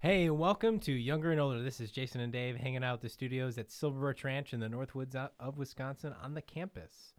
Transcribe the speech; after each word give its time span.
Hey, 0.00 0.30
welcome 0.30 0.78
to 0.80 0.92
Younger 0.92 1.30
and 1.30 1.40
Older. 1.40 1.62
This 1.62 1.78
is 1.80 1.90
Jason 1.90 2.22
and 2.22 2.32
Dave 2.32 2.56
hanging 2.56 2.82
out 2.82 2.94
at 2.94 3.00
the 3.02 3.08
studios 3.10 3.58
at 3.58 3.70
Silver 3.70 4.00
Birch 4.00 4.24
Ranch 4.24 4.54
in 4.54 4.60
the 4.60 4.68
Northwoods 4.68 5.14
o- 5.14 5.28
of 5.38 5.58
Wisconsin 5.58 6.14
on 6.22 6.32
the 6.32 6.40
campus, 6.40 7.12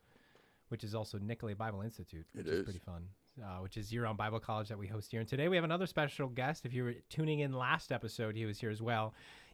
which 0.69 0.83
is 0.83 0.95
also 0.95 1.19
Nicolet 1.19 1.57
Bible 1.59 1.81
Institute, 1.83 2.25
which 2.33 2.47
It 2.47 2.49
is. 2.51 2.59
is. 2.59 2.63
pretty 2.63 2.79
fun, 2.79 3.07
uh, 3.43 3.57
which 3.59 3.77
is 3.77 3.93
year-round 3.93 4.17
Bible 4.17 4.39
college 4.39 4.67
that 4.69 4.79
we 4.79 4.87
host 4.87 5.11
here. 5.11 5.19
And 5.19 5.29
today 5.29 5.47
we 5.47 5.55
have 5.57 5.63
another 5.63 5.85
special 5.85 6.27
guest. 6.27 6.65
If 6.65 6.73
you 6.73 6.83
were 6.85 6.95
tuning 7.09 7.39
in 7.41 7.53
last 7.53 7.91
episode, 7.91 8.35
he 8.35 8.45
was 8.47 8.59
here 8.59 8.71
as 8.71 8.81
well. 8.81 9.13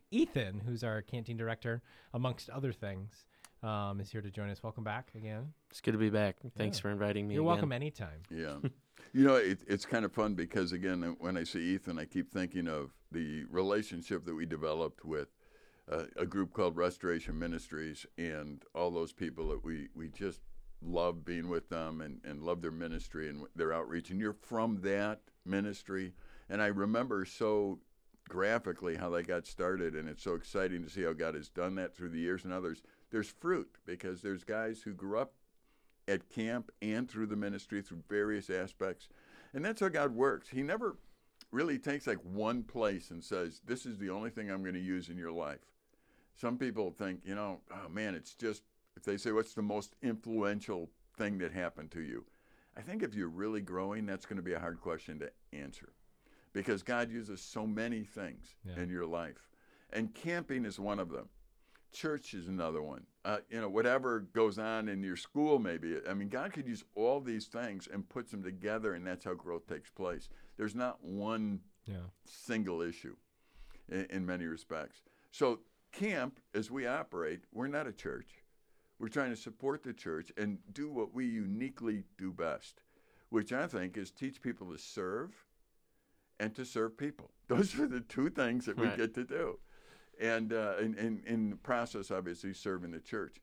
Ethan, 0.09 0.61
who's 0.61 0.85
our 0.85 1.01
canteen 1.01 1.35
director, 1.35 1.81
amongst 2.13 2.49
other 2.49 2.71
things, 2.71 3.25
um, 3.61 3.99
is 3.99 4.09
here 4.09 4.21
to 4.21 4.31
join 4.31 4.49
us. 4.49 4.63
Welcome 4.63 4.85
back 4.85 5.09
again. 5.15 5.51
It's 5.69 5.81
good 5.81 5.91
to 5.91 5.97
be 5.97 6.09
back. 6.09 6.37
Thanks 6.55 6.77
Yeah. 6.77 6.81
for 6.83 6.89
inviting 6.91 7.27
me. 7.27 7.33
You're 7.33 7.41
again. 7.43 7.47
welcome 7.47 7.71
anytime. 7.73 8.21
Yeah. 8.29 8.59
you 9.13 9.25
know, 9.25 9.35
it, 9.35 9.59
it's 9.67 9.85
kind 9.85 10.05
of 10.05 10.11
fun 10.11 10.33
because, 10.33 10.71
again, 10.71 11.15
when 11.19 11.37
I 11.37 11.43
see 11.43 11.59
Ethan, 11.59 11.99
I 11.99 12.05
keep 12.05 12.31
thinking 12.31 12.67
of 12.67 12.91
the 13.11 13.45
relationship 13.49 14.25
that 14.25 14.35
we 14.35 14.45
developed 14.45 15.05
with 15.05 15.29
uh, 15.91 16.03
a 16.17 16.25
group 16.25 16.53
called 16.53 16.75
Restoration 16.75 17.37
Ministries 17.39 18.05
and 18.17 18.63
all 18.75 18.91
those 18.91 19.13
people 19.13 19.49
that 19.49 19.63
we, 19.63 19.87
we 19.95 20.09
just 20.09 20.41
love 20.81 21.25
being 21.25 21.49
with 21.49 21.69
them 21.69 22.01
and, 22.01 22.19
and 22.23 22.43
love 22.43 22.61
their 22.61 22.71
ministry 22.71 23.29
and 23.29 23.45
their 23.55 23.73
outreach. 23.73 24.09
And 24.09 24.19
you're 24.19 24.33
from 24.33 24.81
that 24.81 25.21
ministry. 25.45 26.13
And 26.49 26.61
I 26.61 26.67
remember 26.67 27.25
so 27.25 27.79
graphically 28.27 28.95
how 28.95 29.09
they 29.09 29.23
got 29.23 29.47
started. 29.47 29.95
And 29.95 30.09
it's 30.09 30.23
so 30.23 30.35
exciting 30.35 30.83
to 30.83 30.89
see 30.89 31.03
how 31.03 31.13
God 31.13 31.35
has 31.35 31.49
done 31.49 31.75
that 31.75 31.95
through 31.95 32.09
the 32.09 32.19
years 32.19 32.43
and 32.43 32.53
others. 32.53 32.81
There's 33.09 33.29
fruit 33.29 33.69
because 33.85 34.21
there's 34.21 34.43
guys 34.43 34.81
who 34.81 34.93
grew 34.93 35.17
up 35.19 35.33
at 36.07 36.29
camp 36.29 36.71
and 36.81 37.09
through 37.09 37.27
the 37.27 37.35
ministry 37.35 37.81
through 37.81 38.03
various 38.09 38.49
aspects. 38.49 39.09
And 39.53 39.63
that's 39.63 39.81
how 39.81 39.89
God 39.89 40.15
works. 40.15 40.49
He 40.49 40.61
never 40.63 40.97
really 41.51 41.77
takes 41.79 42.07
like 42.07 42.19
one 42.23 42.63
place 42.63 43.11
and 43.11 43.23
says, 43.23 43.61
This 43.65 43.85
is 43.85 43.97
the 43.97 44.09
only 44.09 44.29
thing 44.29 44.49
I'm 44.49 44.61
going 44.61 44.73
to 44.75 44.79
use 44.79 45.09
in 45.09 45.17
your 45.17 45.31
life. 45.31 45.59
Some 46.35 46.57
people 46.57 46.91
think, 46.91 47.21
you 47.25 47.35
know, 47.35 47.61
oh 47.71 47.89
man, 47.89 48.13
it's 48.15 48.33
just, 48.35 48.63
if 48.95 49.03
they 49.03 49.17
say, 49.17 49.31
What's 49.31 49.53
the 49.53 49.61
most 49.61 49.95
influential 50.01 50.89
thing 51.17 51.37
that 51.39 51.51
happened 51.51 51.91
to 51.91 52.01
you? 52.01 52.25
I 52.77 52.81
think 52.81 53.01
if 53.01 53.15
you're 53.15 53.27
really 53.29 53.61
growing, 53.61 54.05
that's 54.05 54.25
going 54.25 54.37
to 54.37 54.43
be 54.43 54.53
a 54.53 54.59
hard 54.59 54.79
question 54.81 55.19
to 55.19 55.31
answer 55.51 55.89
because 56.53 56.83
God 56.83 57.11
uses 57.11 57.41
so 57.41 57.65
many 57.65 58.03
things 58.03 58.55
Yeah. 58.65 58.81
in 58.83 58.89
your 58.89 59.05
life. 59.05 59.49
And 59.91 60.13
camping 60.13 60.65
is 60.65 60.79
one 60.79 60.99
of 60.99 61.09
them 61.09 61.29
church 61.91 62.33
is 62.33 62.47
another 62.47 62.81
one. 62.81 63.05
Uh, 63.25 63.37
you 63.49 63.59
know, 63.59 63.69
whatever 63.69 64.21
goes 64.33 64.57
on 64.59 64.87
in 64.87 65.03
your 65.03 65.15
school, 65.15 65.59
maybe. 65.59 65.97
I 66.09 66.13
mean, 66.13 66.29
God 66.29 66.53
could 66.53 66.67
use 66.67 66.83
all 66.95 67.19
these 67.19 67.47
things 67.47 67.87
and 67.91 68.07
puts 68.07 68.31
them 68.31 68.43
together, 68.43 68.93
and 68.93 69.05
that's 69.05 69.25
how 69.25 69.33
growth 69.33 69.67
takes 69.67 69.89
place. 69.89 70.29
There's 70.57 70.75
not 70.75 71.03
one 71.03 71.61
Yeah. 71.85 72.07
single 72.25 72.81
issue 72.81 73.15
in, 73.89 74.05
in 74.09 74.25
many 74.25 74.45
respects. 74.45 75.01
So, 75.31 75.59
camp, 75.91 76.39
as 76.53 76.69
we 76.71 76.85
operate, 76.85 77.41
we're 77.51 77.67
not 77.67 77.87
a 77.87 77.93
church. 77.93 78.43
We're 78.99 79.09
trying 79.09 79.29
to 79.31 79.35
support 79.37 79.83
the 79.83 79.93
church 79.93 80.31
and 80.37 80.59
do 80.73 80.89
what 80.89 81.13
we 81.13 81.25
uniquely 81.25 82.03
do 82.17 82.31
best, 82.31 82.81
which 83.29 83.51
I 83.53 83.67
think 83.67 83.97
is 83.97 84.09
teach 84.11 84.41
people 84.41 84.71
to 84.71 84.77
serve 84.77 85.45
and 86.39 86.55
to 86.55 86.65
serve 86.65 86.97
people. 86.97 87.31
Those 87.47 87.79
are 87.79 87.87
the 87.87 88.01
two 88.01 88.29
things 88.29 88.65
that 88.65 88.77
we 88.77 88.87
Right. 88.87 88.97
get 88.97 89.13
to 89.15 89.23
do. 89.23 89.59
And 90.19 90.53
uh, 90.53 90.77
in, 90.79 90.95
in, 90.95 91.21
in 91.25 91.49
the 91.51 91.55
process, 91.55 92.11
obviously, 92.11 92.53
serving 92.53 92.91
the 92.91 92.99
church. 92.99 93.37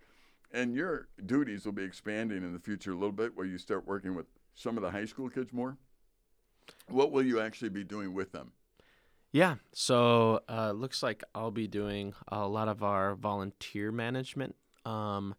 And 0.52 0.74
your 0.74 1.08
duties 1.24 1.64
will 1.64 1.72
be 1.72 1.82
expanding 1.82 2.38
in 2.38 2.52
the 2.52 2.58
future 2.58 2.92
a 2.92 2.94
little 2.94 3.12
bit 3.12 3.36
where 3.36 3.46
you 3.46 3.58
start 3.58 3.86
working 3.86 4.14
with 4.14 4.26
some 4.54 4.76
of 4.76 4.82
the 4.82 4.90
high 4.90 5.04
school 5.04 5.28
kids 5.28 5.52
more. 5.52 5.76
What 6.88 7.12
will 7.12 7.24
you 7.24 7.40
actually 7.40 7.70
be 7.70 7.84
doing 7.84 8.14
with 8.14 8.32
them? 8.32 8.52
Yeah. 9.32 9.56
So 9.72 10.40
uh, 10.48 10.72
looks 10.72 11.02
like 11.02 11.24
I'll 11.34 11.50
be 11.50 11.66
doing 11.66 12.14
a 12.28 12.46
lot 12.46 12.68
of 12.68 12.84
our 12.84 13.16
volunteer 13.16 13.90
management. 13.90 14.54
Um, 14.84 15.34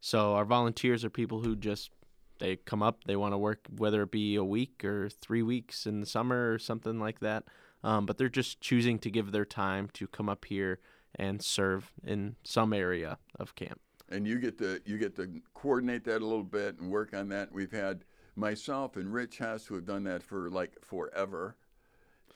so 0.00 0.34
our 0.34 0.44
volunteers 0.44 1.04
are 1.04 1.10
people 1.10 1.40
who 1.40 1.56
just 1.56 1.90
they 2.38 2.56
come 2.56 2.82
up, 2.82 3.04
they 3.04 3.16
want 3.16 3.32
to 3.34 3.38
work, 3.38 3.66
whether 3.76 4.02
it 4.02 4.10
be 4.10 4.34
a 4.34 4.44
week 4.44 4.84
or 4.84 5.08
three 5.08 5.42
weeks 5.42 5.86
in 5.86 6.00
the 6.00 6.06
summer 6.06 6.52
or 6.52 6.58
something 6.58 6.98
like 6.98 7.20
that. 7.20 7.44
Um, 7.82 8.04
but 8.06 8.18
they're 8.18 8.28
just 8.28 8.60
choosing 8.60 8.98
to 9.00 9.10
give 9.10 9.32
their 9.32 9.44
time 9.46 9.88
to 9.94 10.06
come 10.06 10.28
up 10.28 10.44
here 10.44 10.80
and 11.14 11.42
serve 11.42 11.92
in 12.04 12.36
some 12.44 12.72
area 12.72 13.18
of 13.38 13.54
camp. 13.54 13.80
and 14.10 14.26
you 14.26 14.38
get 14.38 14.58
to 14.58 14.80
you 14.84 14.98
get 14.98 15.16
to 15.16 15.40
coordinate 15.54 16.04
that 16.04 16.20
a 16.22 16.26
little 16.26 16.44
bit 16.44 16.78
and 16.78 16.90
work 16.90 17.14
on 17.14 17.28
that. 17.30 17.50
We've 17.52 17.72
had 17.72 18.04
myself 18.36 18.96
and 18.96 19.12
Rich 19.12 19.38
Hess 19.38 19.66
who 19.66 19.74
have 19.76 19.86
done 19.86 20.04
that 20.04 20.22
for 20.22 20.50
like 20.50 20.72
forever, 20.84 21.56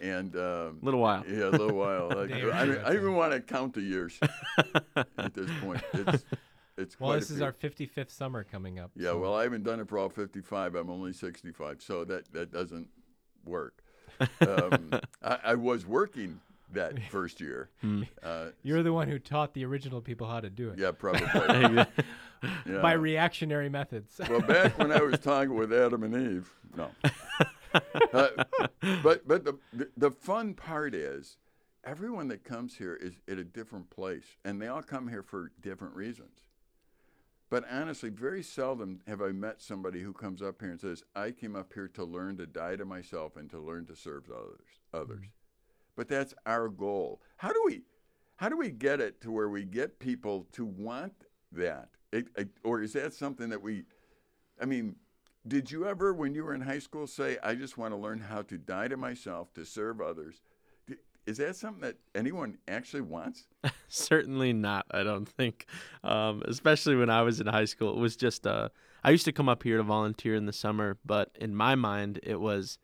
and 0.01 0.35
um, 0.37 0.79
Little 0.83 1.01
while. 1.01 1.25
yeah, 1.29 1.49
a 1.49 1.51
little 1.51 1.77
while. 1.77 2.09
Like, 2.17 2.33
I, 2.33 2.41
mean, 2.43 2.51
I'd 2.53 2.79
I 2.85 2.95
even 2.95 3.15
want 3.15 3.33
to 3.33 3.41
count 3.41 3.75
the 3.75 3.83
years 3.83 4.19
at 4.97 5.35
this 5.35 5.51
point. 5.61 5.83
It's 5.93 6.25
it's 6.77 6.99
Well, 6.99 7.11
quite 7.11 7.21
this 7.21 7.31
is 7.31 7.41
our 7.41 7.53
55th 7.53 8.11
summer 8.11 8.43
coming 8.45 8.79
up. 8.81 8.91
yeah. 8.97 9.11
so- 9.11 9.19
Well, 9.21 9.35
I 9.35 9.45
haven't 9.45 9.63
done 9.63 9.79
it 9.79 9.89
for 9.89 9.99
all 9.99 10.09
55. 10.09 10.75
I'm 10.75 10.91
only 10.91 11.13
65, 11.13 11.81
so 11.83 12.05
that 12.07 12.33
that 12.33 12.51
doesn't 12.51 12.89
work. 13.45 13.84
Um, 14.41 15.01
I, 15.23 15.39
I 15.45 15.55
was 15.55 15.87
working 15.87 16.41
that 16.73 17.03
first 17.11 17.41
year. 17.41 17.71
Hmm. 17.81 18.03
Uh, 18.23 18.47
You're 18.63 18.83
the 18.83 18.93
one 18.93 19.09
who 19.09 19.19
taught 19.19 19.55
the 19.55 19.65
original 19.65 20.01
people 20.01 20.27
how 20.27 20.41
to 20.41 20.51
do 20.51 20.71
it 20.71 20.79
yeah, 20.79 20.93
probably. 20.93 21.87
Yeah. 22.67 22.83
by 22.83 22.93
reactionary 22.93 23.71
methods. 23.71 24.21
Well, 24.29 24.43
back 24.43 24.79
when 24.79 24.93
I 24.93 25.01
was 25.01 25.19
talking 25.19 25.55
with 25.55 25.73
Adam 25.73 26.03
and 26.03 26.15
Eve, 26.15 26.53
no. 26.77 26.91
Uh, 28.13 28.29
but 29.03 29.27
but 29.27 29.45
the 29.45 29.59
the 29.97 30.11
fun 30.11 30.55
part 30.55 30.95
is, 30.95 31.39
everyone 31.83 32.29
that 32.29 32.45
comes 32.45 32.77
here 32.77 32.95
is 32.95 33.15
at 33.29 33.39
a 33.39 33.43
different 33.43 33.91
place, 33.91 34.37
and 34.45 34.63
they 34.63 34.69
all 34.69 34.83
come 34.83 35.09
here 35.09 35.23
for 35.25 35.51
different 35.61 35.97
reasons. 35.97 36.39
But 37.55 37.67
honestly, 37.71 38.09
very 38.09 38.43
seldom 38.43 38.99
have 39.07 39.23
I 39.23 39.31
met 39.31 39.63
somebody 39.63 40.03
who 40.03 40.13
comes 40.13 40.43
up 40.43 40.61
here 40.61 40.73
and 40.73 40.81
says, 40.81 41.05
"I 41.15 41.31
came 41.31 41.55
up 41.55 41.73
here 41.73 41.87
to 41.87 42.05
learn 42.05 42.37
to 42.39 42.49
die 42.49 42.75
to 42.75 42.85
myself 42.85 43.37
and 43.37 43.49
to 43.51 43.61
learn 43.61 43.87
to 43.87 43.95
serve 43.95 44.29
others." 44.29 44.81
Others, 44.93 45.21
mm-hmm. 45.21 45.29
but 45.95 46.09
that's 46.09 46.35
our 46.47 46.69
goal. 46.69 47.23
How 47.37 47.53
do 47.53 47.63
we, 47.65 47.83
how 48.35 48.49
do 48.49 48.57
we 48.57 48.71
get 48.71 49.01
it 49.01 49.21
to 49.21 49.31
where 49.31 49.49
we 49.49 49.65
get 49.65 50.01
people 50.01 50.49
to 50.51 50.65
want 50.65 51.15
that? 51.53 51.91
It, 52.11 52.27
it, 52.37 52.49
or 52.65 52.83
is 52.83 52.93
that 52.95 53.13
something 53.13 53.51
that 53.51 53.63
we, 53.63 53.85
I 54.61 54.65
mean, 54.65 54.97
did 55.47 55.71
you 55.71 55.87
ever, 55.87 56.13
when 56.13 56.35
you 56.35 56.43
were 56.43 56.55
in 56.55 56.61
high 56.63 56.81
school, 56.81 57.07
say, 57.07 57.39
"I 57.41 57.55
just 57.55 57.79
want 57.79 57.93
to 57.93 57.97
learn 57.97 58.19
how 58.19 58.43
to 58.43 58.59
die 58.59 58.89
to 58.89 58.97
myself 58.97 59.55
to 59.55 59.65
serve 59.65 60.01
others"? 60.01 60.43
Is 61.27 61.39
that 61.39 61.57
something 61.57 61.81
that 61.83 61.97
anyone 62.15 62.59
actually 62.69 63.01
wants? 63.03 63.47
Certainly 63.89 64.53
not. 64.53 64.87
I 64.91 65.03
don't 65.05 65.27
think. 65.29 65.67
Um, 66.03 66.43
especially 66.47 66.97
when 66.97 67.09
I 67.11 67.23
was 67.23 67.41
in 67.41 67.47
high 67.47 67.65
school, 67.65 67.91
it 67.97 67.99
was 68.01 68.17
just. 68.17 68.47
Uh, 68.47 68.69
I 69.03 69.11
used 69.11 69.25
to 69.25 69.33
come 69.33 69.49
up 69.49 69.63
here 69.63 69.77
to 69.79 69.83
volunteer 69.83 70.35
in 70.35 70.47
the 70.47 70.53
summer, 70.53 70.99
but 71.05 71.31
in 71.41 71.55
my 71.55 71.75
mind, 71.75 72.21
it 72.23 72.41
was, 72.41 72.79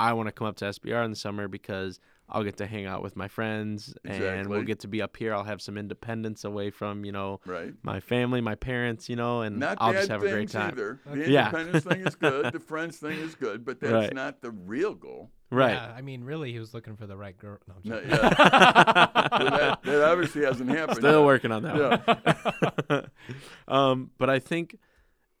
I 0.00 0.12
want 0.14 0.26
to 0.28 0.32
come 0.32 0.46
up 0.48 0.56
to 0.56 0.64
SBR 0.66 1.04
in 1.04 1.10
the 1.10 1.16
summer 1.16 1.46
because 1.46 2.00
I'll 2.28 2.42
get 2.44 2.56
to 2.58 2.66
hang 2.66 2.86
out 2.86 3.02
with 3.02 3.14
my 3.16 3.28
friends, 3.28 3.94
and 4.04 4.48
we'll 4.48 4.62
get 4.62 4.80
to 4.80 4.88
be 4.88 5.00
up 5.02 5.16
here. 5.16 5.32
I'll 5.34 5.44
have 5.44 5.60
some 5.62 5.76
independence 5.78 6.44
away 6.44 6.70
from 6.70 7.04
you 7.04 7.10
know 7.12 7.40
Right. 7.46 7.74
my 7.82 7.98
family, 8.00 8.40
my 8.40 8.54
parents, 8.54 9.08
you 9.08 9.16
know, 9.16 9.42
and 9.42 9.58
Not 9.58 9.78
I'll 9.80 9.92
just 9.92 10.08
have 10.08 10.22
a 10.22 10.28
great 10.28 10.50
time. 10.50 10.72
either. 10.72 11.00
The 11.06 11.30
Yeah. 11.30 11.46
independence 11.46 11.84
thing 11.84 12.00
is 12.06 12.14
good. 12.14 12.52
The 12.52 12.60
friends 12.72 12.98
thing 12.98 13.18
is 13.18 13.34
good, 13.34 13.64
but 13.64 13.80
that's 13.80 13.92
Right. 13.92 14.14
not 14.14 14.42
the 14.42 14.50
real 14.52 14.94
goal. 14.94 15.30
Right. 15.50 15.72
Yeah, 15.72 15.92
I 15.96 16.00
mean, 16.00 16.22
really, 16.22 16.52
he 16.52 16.60
was 16.60 16.72
looking 16.72 16.96
for 16.96 17.06
the 17.06 17.16
right 17.16 17.36
girl. 17.36 17.58
No, 17.66 17.74
I'm 17.74 17.88
No, 17.90 18.00
yeah. 18.00 18.28
That, 19.30 19.82
that 19.82 20.02
obviously 20.04 20.44
hasn't 20.44 20.70
happened. 20.70 20.98
Still 20.98 21.20
yet. 21.20 21.26
working 21.26 21.52
on 21.52 21.62
that 21.62 22.30
one. 22.88 23.10
um, 23.68 24.10
but 24.18 24.30
I 24.30 24.38
think 24.38 24.78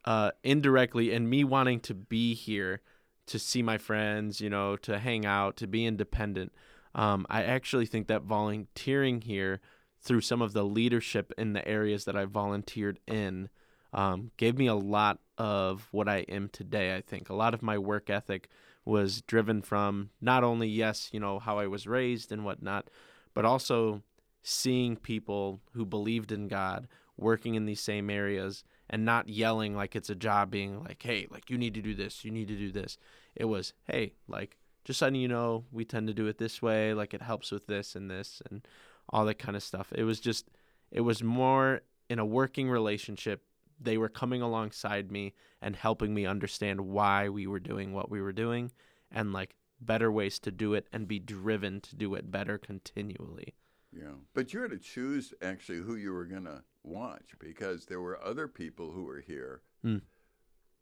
uh, 0.04 0.32
indirectly, 0.42 1.12
and 1.12 1.28
me 1.28 1.44
wanting 1.44 1.80
to 1.80 1.94
be 1.94 2.34
here 2.34 2.80
to 3.26 3.38
see 3.38 3.62
my 3.62 3.78
friends, 3.78 4.40
you 4.40 4.50
know, 4.50 4.76
to 4.76 4.98
hang 4.98 5.26
out, 5.26 5.56
to 5.58 5.66
be 5.66 5.86
independent, 5.86 6.52
um, 6.94 7.26
I 7.30 7.44
actually 7.44 7.86
think 7.86 8.08
that 8.08 8.22
volunteering 8.22 9.20
here 9.20 9.60
through 10.00 10.22
some 10.22 10.42
of 10.42 10.52
the 10.52 10.64
leadership 10.64 11.32
in 11.38 11.52
the 11.52 11.66
areas 11.68 12.04
that 12.06 12.16
I 12.16 12.24
volunteered 12.24 12.98
in 13.06 13.48
um, 13.92 14.30
gave 14.36 14.56
me 14.58 14.66
a 14.66 14.74
lot 14.74 15.18
of 15.38 15.88
what 15.90 16.08
I 16.08 16.18
am 16.28 16.48
today. 16.48 16.96
I 16.96 17.00
think 17.00 17.28
a 17.28 17.34
lot 17.34 17.54
of 17.54 17.62
my 17.62 17.78
work 17.78 18.10
ethic 18.10 18.48
was 18.84 19.22
driven 19.22 19.62
from 19.62 20.10
not 20.20 20.44
only 20.44 20.68
yes, 20.68 21.10
you 21.12 21.20
know, 21.20 21.38
how 21.38 21.58
I 21.58 21.66
was 21.66 21.86
raised 21.86 22.32
and 22.32 22.44
whatnot, 22.44 22.88
but 23.34 23.44
also 23.44 24.02
seeing 24.42 24.96
people 24.96 25.60
who 25.72 25.84
believed 25.84 26.32
in 26.32 26.48
God 26.48 26.88
working 27.16 27.54
in 27.54 27.66
these 27.66 27.80
same 27.80 28.08
areas 28.10 28.64
and 28.88 29.04
not 29.04 29.28
yelling 29.28 29.76
like 29.76 29.94
it's 29.94 30.10
a 30.10 30.14
job, 30.14 30.50
being 30.50 30.82
like, 30.82 31.02
hey, 31.02 31.26
like 31.30 31.50
you 31.50 31.58
need 31.58 31.74
to 31.74 31.82
do 31.82 31.94
this, 31.94 32.24
you 32.24 32.30
need 32.30 32.48
to 32.48 32.56
do 32.56 32.72
this. 32.72 32.96
It 33.36 33.44
was, 33.44 33.72
hey, 33.84 34.14
like 34.26 34.56
just 34.84 35.02
letting 35.02 35.20
you 35.20 35.28
know, 35.28 35.64
we 35.70 35.84
tend 35.84 36.08
to 36.08 36.14
do 36.14 36.26
it 36.26 36.38
this 36.38 36.62
way, 36.62 36.94
like 36.94 37.14
it 37.14 37.22
helps 37.22 37.52
with 37.52 37.66
this 37.66 37.94
and 37.94 38.10
this 38.10 38.42
and 38.50 38.66
all 39.10 39.24
that 39.26 39.38
kind 39.38 39.56
of 39.56 39.62
stuff. 39.62 39.92
It 39.94 40.04
was 40.04 40.18
just, 40.18 40.48
it 40.90 41.02
was 41.02 41.22
more 41.22 41.82
in 42.08 42.18
a 42.18 42.24
working 42.24 42.68
relationship. 42.68 43.44
They 43.80 43.96
were 43.96 44.08
coming 44.10 44.42
alongside 44.42 45.10
me 45.10 45.32
and 45.62 45.74
helping 45.74 46.12
me 46.14 46.26
understand 46.26 46.82
why 46.82 47.28
we 47.28 47.46
were 47.46 47.60
doing 47.60 47.92
what 47.92 48.10
we 48.10 48.20
were 48.20 48.32
doing. 48.32 48.70
And 49.10 49.32
like 49.32 49.56
better 49.80 50.12
ways 50.12 50.38
to 50.40 50.50
do 50.50 50.74
it 50.74 50.86
and 50.92 51.08
be 51.08 51.18
driven 51.18 51.80
to 51.80 51.96
do 51.96 52.14
it 52.14 52.30
better 52.30 52.58
continually. 52.58 53.54
Yeah, 53.92 54.12
but 54.34 54.52
you 54.52 54.60
had 54.60 54.70
to 54.70 54.78
choose 54.78 55.32
actually 55.42 55.78
who 55.78 55.96
you 55.96 56.12
were 56.12 56.26
going 56.26 56.44
to 56.44 56.62
watch 56.84 57.34
because 57.38 57.86
there 57.86 58.00
were 58.00 58.22
other 58.22 58.46
people 58.46 58.92
who 58.92 59.04
were 59.04 59.20
here 59.20 59.62
Hmm. 59.82 59.98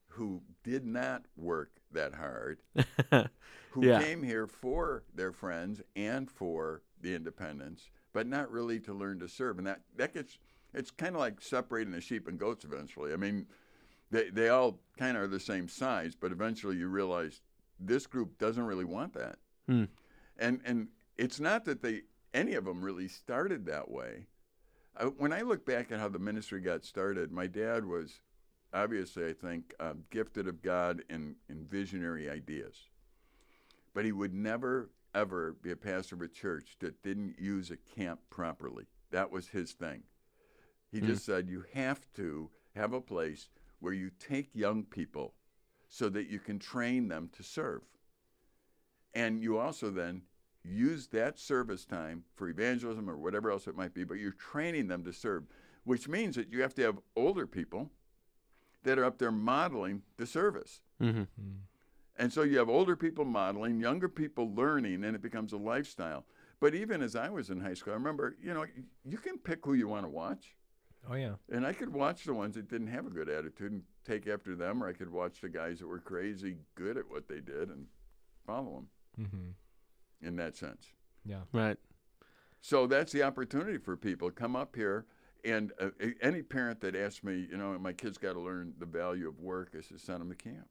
who 0.09 0.43
did 0.65 0.85
not 0.85 1.25
work 1.37 1.71
that 1.93 2.15
hard, 2.15 2.61
who 3.71 3.87
Yeah. 3.87 4.03
came 4.03 4.23
here 4.23 4.47
for 4.47 5.05
their 5.15 5.33
friends 5.33 5.81
and 5.95 6.31
for 6.31 6.83
the 7.01 7.15
independence, 7.15 7.89
but 8.13 8.27
not 8.27 8.51
really 8.51 8.81
to 8.81 8.93
learn 8.93 9.21
to 9.21 9.29
serve. 9.29 9.59
And 9.59 9.67
that, 9.67 9.83
that 9.97 10.13
gets, 10.15 10.37
it's 10.75 10.91
kind 10.91 11.15
of 11.15 11.21
like 11.21 11.41
separating 11.41 11.93
the 11.93 12.01
sheep 12.01 12.29
and 12.29 12.39
goats 12.39 12.65
eventually. 12.65 13.13
I 13.13 13.17
mean, 13.17 13.47
they, 14.11 14.31
they 14.31 14.49
all 14.49 14.81
kind 14.99 15.17
of 15.17 15.25
are 15.25 15.29
the 15.29 15.41
same 15.41 15.69
size, 15.69 16.15
but 16.15 16.33
eventually 16.33 16.77
you 16.77 16.89
realize 16.89 17.41
this 17.79 18.07
group 18.07 18.39
doesn't 18.39 18.65
really 18.65 18.85
want 18.85 19.15
that. 19.15 19.37
Hmm. 19.67 19.85
And, 20.39 20.61
and 20.65 20.89
it's 21.17 21.41
not 21.41 21.65
that 21.65 21.83
they, 21.83 22.03
any 22.35 22.55
of 22.55 22.65
them 22.65 22.83
really 22.83 23.09
started 23.09 23.67
that 23.67 23.91
way. 23.91 24.27
I, 24.97 25.05
when 25.05 25.33
I 25.33 25.43
look 25.43 25.65
back 25.65 25.93
at 25.93 26.01
how 26.01 26.09
the 26.09 26.19
ministry 26.19 26.61
got 26.61 26.85
started, 26.85 27.33
my 27.33 27.47
dad 27.47 27.85
was 27.85 28.21
obviously, 28.73 29.27
I 29.27 29.33
think, 29.33 29.75
um, 29.81 30.05
gifted 30.11 30.49
of 30.49 30.63
God 30.63 31.03
in, 31.09 31.37
in 31.49 31.65
visionary 31.65 32.29
ideas. 32.29 32.77
But 33.95 34.05
he 34.05 34.13
would 34.13 34.35
never, 34.35 34.91
ever 35.15 35.57
be 35.63 35.71
a 35.71 35.77
pastor 35.77 36.15
of 36.15 36.23
a 36.23 36.29
church 36.29 36.77
that 36.81 37.03
didn't 37.03 37.37
use 37.39 37.71
a 37.71 37.77
camp 37.77 38.21
properly. 38.31 38.85
That 39.11 39.31
was 39.31 39.49
his 39.49 39.73
thing. 39.73 40.03
He 40.91 41.01
just 41.01 41.25
said, 41.25 41.49
you 41.49 41.65
have 41.75 42.01
to 42.15 42.51
have 42.75 42.93
a 42.93 43.01
place 43.01 43.49
where 43.81 43.93
you 43.93 44.11
take 44.19 44.55
young 44.55 44.85
people 44.85 45.35
so 45.89 46.09
that 46.09 46.29
you 46.29 46.39
can 46.39 46.59
train 46.59 47.09
them 47.09 47.29
to 47.37 47.43
serve. 47.43 47.83
And 49.15 49.41
you 49.41 49.59
also 49.59 49.91
then 49.91 50.23
use 50.65 51.09
that 51.09 51.39
service 51.39 51.85
time 51.85 52.25
for 52.35 52.49
evangelism 52.49 53.09
or 53.09 53.17
whatever 53.17 53.51
else 53.51 53.67
it 53.67 53.77
might 53.77 53.95
be, 53.95 54.05
but 54.05 54.15
you're 54.15 54.33
training 54.33 54.89
them 54.89 55.05
to 55.05 55.13
serve, 55.13 55.45
which 55.85 56.09
means 56.09 56.37
that 56.37 56.53
you 56.53 56.63
have 56.63 56.75
to 56.75 56.83
have 56.83 56.99
older 57.17 57.47
people 57.47 57.91
that 58.83 58.99
are 58.99 59.05
up 59.05 59.19
there 59.19 59.33
modeling 59.33 60.03
the 60.17 60.27
service. 60.27 60.81
hmm 61.01 61.23
And 62.17 62.33
so 62.33 62.43
you 62.43 62.59
have 62.59 62.69
older 62.69 62.97
people 62.97 63.25
modeling, 63.25 63.81
younger 63.81 64.09
people 64.09 64.53
learning, 64.55 65.05
and 65.05 65.15
it 65.15 65.23
becomes 65.23 65.53
a 65.53 65.57
lifestyle. 65.57 66.25
But 66.61 66.75
even 66.75 67.03
as 67.03 67.15
I 67.15 67.29
was 67.29 67.51
in 67.51 67.61
high 67.61 67.75
school, 67.75 67.93
I 67.93 67.97
remember, 67.97 68.37
you 68.43 68.53
know, 68.53 68.67
you 69.05 69.19
can 69.19 69.39
pick 69.39 69.65
who 69.65 69.75
you 69.75 69.87
want 69.89 70.05
to 70.05 70.11
watch. 70.11 70.57
Oh 71.11 71.15
yeah. 71.15 71.35
And 71.51 71.67
I 71.67 71.73
could 71.73 71.93
watch 71.93 72.25
the 72.25 72.35
ones 72.35 72.55
that 72.57 72.69
didn't 72.69 72.89
have 72.89 73.07
a 73.07 73.11
good 73.11 73.29
attitude 73.29 73.73
and 73.73 73.83
take 74.05 74.27
after 74.27 74.55
them, 74.55 74.83
or 74.83 74.89
I 74.89 74.93
could 74.93 75.11
watch 75.11 75.41
the 75.41 75.49
guys 75.49 75.79
that 75.81 75.87
were 75.87 75.99
crazy 76.01 76.57
good 76.75 76.97
at 76.97 77.09
what 77.11 77.29
they 77.29 77.41
did 77.41 77.69
and 77.71 77.87
follow 78.47 78.75
them 79.17 79.27
Mm-hmm. 79.27 80.27
in 80.27 80.37
that 80.37 80.57
sense. 80.57 80.87
Yeah. 81.25 81.41
Right. 81.53 81.77
So 82.61 82.87
that's 82.87 83.13
the 83.13 83.23
opportunity 83.25 83.79
for 83.79 83.97
people. 83.97 84.31
Come 84.31 84.55
up 84.57 84.77
here, 84.77 85.07
and 85.45 85.73
uh, 85.81 85.91
any 86.23 86.43
parent 86.43 86.81
that 86.83 86.95
asks 86.97 87.23
me, 87.25 87.47
you 87.51 87.57
know, 87.57 87.77
my 87.79 87.93
kid's 87.93 88.19
got 88.19 88.35
to 88.35 88.41
learn 88.41 88.75
the 88.79 88.87
value 88.87 89.29
of 89.29 89.39
work, 89.41 89.73
I 89.77 89.81
said, 89.81 90.01
send 90.01 90.21
them 90.21 90.29
to 90.31 90.37
camp. 90.37 90.67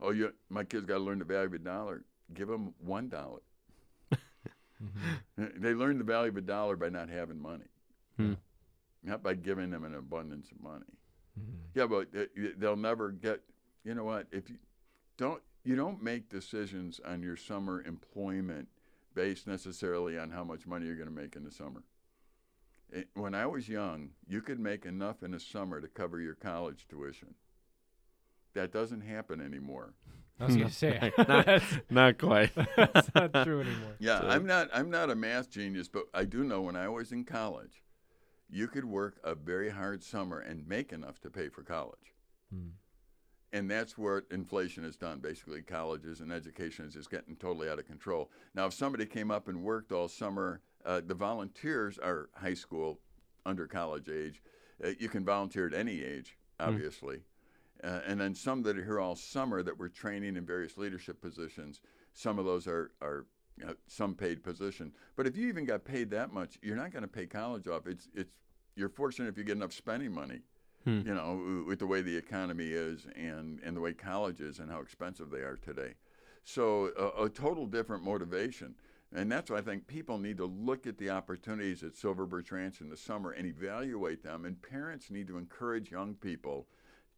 Oh, 0.00 0.10
you, 0.10 0.32
my 0.48 0.64
kid's 0.64 0.84
got 0.86 0.98
to 0.98 1.04
learn 1.04 1.18
the 1.18 1.24
value 1.24 1.46
of 1.46 1.52
a 1.54 1.58
dollar. 1.58 2.04
Give 2.34 2.48
them 2.48 2.74
one 2.78 3.08
dollar. 3.08 3.40
Mm-hmm. 4.80 5.60
They 5.60 5.74
learn 5.74 5.98
the 5.98 6.04
value 6.04 6.30
of 6.30 6.36
a 6.36 6.40
dollar 6.40 6.76
by 6.76 6.88
not 6.88 7.08
having 7.08 7.42
money, 7.42 7.64
Hmm. 8.16 8.34
Not 9.02 9.22
by 9.22 9.34
giving 9.34 9.70
them 9.70 9.84
an 9.84 9.94
abundance 9.94 10.50
of 10.50 10.60
money. 10.60 10.84
Mm-hmm. 11.38 11.56
Yeah, 11.74 11.86
but 11.86 12.08
they'll 12.58 12.76
never 12.76 13.10
get. 13.12 13.40
You 13.84 13.94
know 13.94 14.04
what? 14.04 14.26
If 14.32 14.50
you 14.50 14.56
don't, 15.16 15.40
you 15.64 15.76
don't 15.76 16.02
make 16.02 16.28
decisions 16.28 17.00
on 17.04 17.22
your 17.22 17.36
summer 17.36 17.82
employment 17.86 18.68
based 19.14 19.46
necessarily 19.46 20.18
on 20.18 20.30
how 20.30 20.44
much 20.44 20.66
money 20.66 20.86
you're 20.86 20.94
going 20.96 21.08
to 21.08 21.14
make 21.14 21.36
in 21.36 21.44
the 21.44 21.50
summer. 21.50 21.82
It, 22.90 23.08
when 23.14 23.34
I 23.34 23.46
was 23.46 23.68
young, 23.68 24.10
you 24.26 24.40
could 24.40 24.58
make 24.58 24.84
enough 24.86 25.22
in 25.22 25.30
the 25.32 25.40
summer 25.40 25.80
to 25.80 25.88
cover 25.88 26.20
your 26.20 26.34
college 26.34 26.86
tuition. 26.88 27.34
That 28.54 28.72
doesn't 28.72 29.02
happen 29.02 29.40
anymore. 29.40 29.94
I 30.40 30.46
was 30.46 30.56
gonna 30.56 30.70
say 30.70 31.12
Not- 31.18 31.62
Not 31.90 32.18
quite. 32.18 32.50
that's 32.76 33.12
not 33.14 33.32
true 33.44 33.60
anymore. 33.60 33.96
Yeah, 33.98 34.20
So- 34.20 34.28
I'm 34.28 34.46
not. 34.46 34.68
I'm 34.72 34.88
not 34.90 35.10
a 35.10 35.14
math 35.14 35.50
genius, 35.50 35.88
but 35.88 36.04
I 36.14 36.24
do 36.24 36.44
know 36.44 36.62
when 36.62 36.76
I 36.76 36.88
was 36.88 37.12
in 37.12 37.24
college, 37.24 37.82
you 38.50 38.68
could 38.68 38.84
work 38.84 39.18
a 39.24 39.34
very 39.34 39.70
hard 39.70 40.02
summer 40.02 40.40
and 40.40 40.66
make 40.66 40.92
enough 40.92 41.20
to 41.20 41.30
pay 41.30 41.48
for 41.48 41.62
college. 41.62 42.14
Hmm. 42.52 42.68
And 43.52 43.70
that's 43.70 43.96
where 43.96 44.24
inflation 44.30 44.84
has 44.84 44.96
done. 44.96 45.20
Basically, 45.20 45.62
colleges 45.62 46.20
and 46.20 46.30
education 46.30 46.84
is 46.84 46.94
just 46.94 47.10
getting 47.10 47.36
totally 47.36 47.68
out 47.68 47.78
of 47.78 47.86
control. 47.86 48.30
Now, 48.54 48.66
if 48.66 48.74
somebody 48.74 49.06
came 49.06 49.30
up 49.30 49.48
and 49.48 49.62
worked 49.62 49.90
all 49.90 50.08
summer, 50.08 50.60
uh, 50.84 51.00
the 51.06 51.14
volunteers 51.14 51.98
are 51.98 52.28
high 52.34 52.54
school, 52.54 53.00
under 53.46 53.66
college 53.66 54.08
age. 54.08 54.42
Uh, 54.84 54.90
you 54.98 55.08
can 55.08 55.24
volunteer 55.24 55.66
at 55.66 55.74
any 55.74 56.02
age, 56.02 56.36
obviously. 56.60 57.22
Uh, 57.82 58.00
and 58.06 58.20
then 58.20 58.34
some 58.34 58.62
that 58.62 58.78
are 58.78 58.84
here 58.84 59.00
all 59.00 59.16
summer 59.16 59.62
that 59.62 59.78
we're 59.78 59.88
training 59.88 60.36
in 60.36 60.44
various 60.44 60.76
leadership 60.76 61.20
positions. 61.20 61.80
Some 62.12 62.38
of 62.38 62.44
those 62.44 62.66
are, 62.66 62.90
are 63.00 63.26
uh, 63.66 63.72
some 63.86 64.14
paid 64.14 64.42
position. 64.42 64.92
But 65.16 65.26
if 65.26 65.36
you 65.36 65.48
even 65.48 65.64
got 65.64 65.84
paid 65.84 66.10
that 66.10 66.32
much, 66.32 66.58
you're 66.62 66.76
not 66.76 66.90
going 66.92 67.02
to 67.02 67.08
pay 67.08 67.26
college 67.26 67.66
off. 67.68 67.86
It's, 67.86 68.08
it's, 68.14 68.32
you're 68.76 68.88
fortunate 68.88 69.28
if 69.28 69.38
you 69.38 69.44
get 69.44 69.56
enough 69.56 69.72
spending 69.72 70.12
money 70.12 70.40
Hmm. 70.84 71.00
you 71.04 71.12
know, 71.12 71.64
with 71.66 71.80
the 71.80 71.86
way 71.88 72.02
the 72.02 72.16
economy 72.16 72.68
is 72.68 73.04
and, 73.16 73.58
and 73.64 73.76
the 73.76 73.80
way 73.80 73.92
college 73.92 74.40
is 74.40 74.60
and 74.60 74.70
how 74.70 74.78
expensive 74.80 75.28
they 75.28 75.40
are 75.40 75.56
today. 75.56 75.94
So 76.44 76.92
a, 76.96 77.24
a 77.24 77.28
total 77.28 77.66
different 77.66 78.04
motivation. 78.04 78.76
And 79.12 79.30
that's 79.30 79.50
why 79.50 79.56
I 79.58 79.60
think 79.62 79.88
people 79.88 80.18
need 80.18 80.36
to 80.36 80.44
look 80.46 80.86
at 80.86 80.96
the 80.96 81.10
opportunities 81.10 81.82
at 81.82 81.96
Silver 81.96 82.26
Birch 82.26 82.52
Ranch 82.52 82.80
in 82.80 82.88
the 82.90 82.96
summer 82.96 83.32
and 83.32 83.44
evaluate 83.46 84.22
them. 84.22 84.44
And 84.44 84.62
parents 84.62 85.10
need 85.10 85.26
to 85.26 85.36
encourage 85.36 85.90
young 85.90 86.14
people 86.14 86.68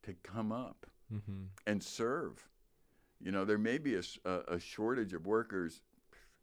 to 0.05 0.15
come 0.23 0.53
up 0.53 0.87
Mm-hmm. 1.13 1.43
and 1.67 1.83
serve. 1.83 2.49
You 3.21 3.33
know, 3.33 3.45
there 3.45 3.59
may 3.59 3.79
be 3.79 3.97
a 3.97 4.59
shortage 4.61 5.13
of 5.13 5.27
workers 5.27 5.83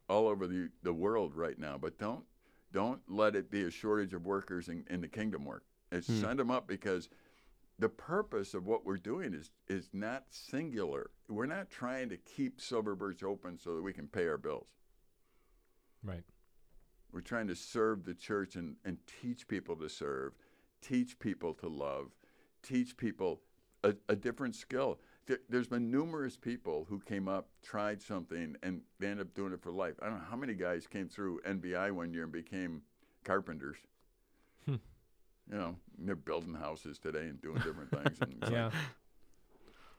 all 0.10 0.28
over 0.28 0.48
the, 0.48 0.70
the 0.84 0.94
world 0.94 1.36
right 1.36 1.58
now, 1.58 1.78
but 1.78 1.98
don't 1.98 2.24
don't 2.74 3.02
let 3.08 3.36
it 3.36 3.50
be 3.50 3.64
a 3.64 3.72
shortage 3.72 4.14
of 4.14 4.26
workers 4.26 4.68
in, 4.68 4.84
in 4.90 5.00
the 5.02 5.08
kingdom 5.08 5.46
work. 5.46 5.64
It's 5.92 6.08
Hmm. 6.08 6.22
send 6.22 6.40
them 6.40 6.52
up 6.52 6.68
because 6.68 7.10
the 7.80 7.88
purpose 7.90 8.54
of 8.54 8.66
what 8.66 8.86
we're 8.86 8.98
doing 8.98 9.34
is 9.34 9.52
is 9.68 9.90
not 9.94 10.26
singular. 10.30 11.12
We're 11.30 11.46
not 11.46 11.70
trying 11.70 12.10
to 12.10 12.18
keep 12.18 12.60
Silver 12.60 12.96
Birch 12.96 13.24
open 13.24 13.58
so 13.58 13.76
that 13.76 13.82
we 13.82 13.94
can 13.94 14.08
pay 14.08 14.28
our 14.28 14.38
bills. 14.38 14.68
Right. 16.04 16.24
We're 17.12 17.22
trying 17.22 17.48
to 17.48 17.56
serve 17.56 18.04
the 18.04 18.14
church 18.14 18.56
and, 18.56 18.76
and 18.86 18.98
teach 19.22 19.48
people 19.48 19.76
to 19.78 19.90
serve, 19.90 20.34
teach 20.82 21.18
people 21.20 21.54
to 21.56 21.68
love, 21.68 22.12
teach 22.62 22.98
people 22.98 23.42
a, 23.84 23.96
a 24.10 24.16
different 24.16 24.56
skill. 24.56 25.00
There, 25.28 25.40
there's 25.50 25.68
been 25.68 25.92
numerous 25.92 26.38
people 26.38 26.86
who 26.90 27.00
came 27.00 27.28
up, 27.28 27.50
tried 27.62 28.02
something, 28.02 28.56
and 28.64 28.82
they 29.00 29.08
ended 29.08 29.28
up 29.28 29.34
doing 29.36 29.54
it 29.54 29.62
for 29.62 29.72
life. 29.72 29.96
I 30.02 30.06
don't 30.06 30.20
know 30.20 30.26
how 30.30 30.38
many 30.38 30.54
guys 30.54 30.88
came 30.88 31.08
through 31.10 31.42
NBI 31.46 31.92
one 31.92 32.14
year 32.14 32.24
and 32.24 32.32
became 32.32 32.82
carpenters. 33.26 33.78
Hmm. 34.66 34.76
You 35.52 35.58
know, 35.58 35.76
they're 36.00 36.16
building 36.16 36.54
houses 36.54 36.98
today 36.98 37.28
and 37.28 37.42
doing 37.42 37.58
different 37.58 37.92
things. 37.92 38.18
And 38.22 38.34
it's 38.34 38.42
like, 38.44 38.52
Yeah. 38.52 38.72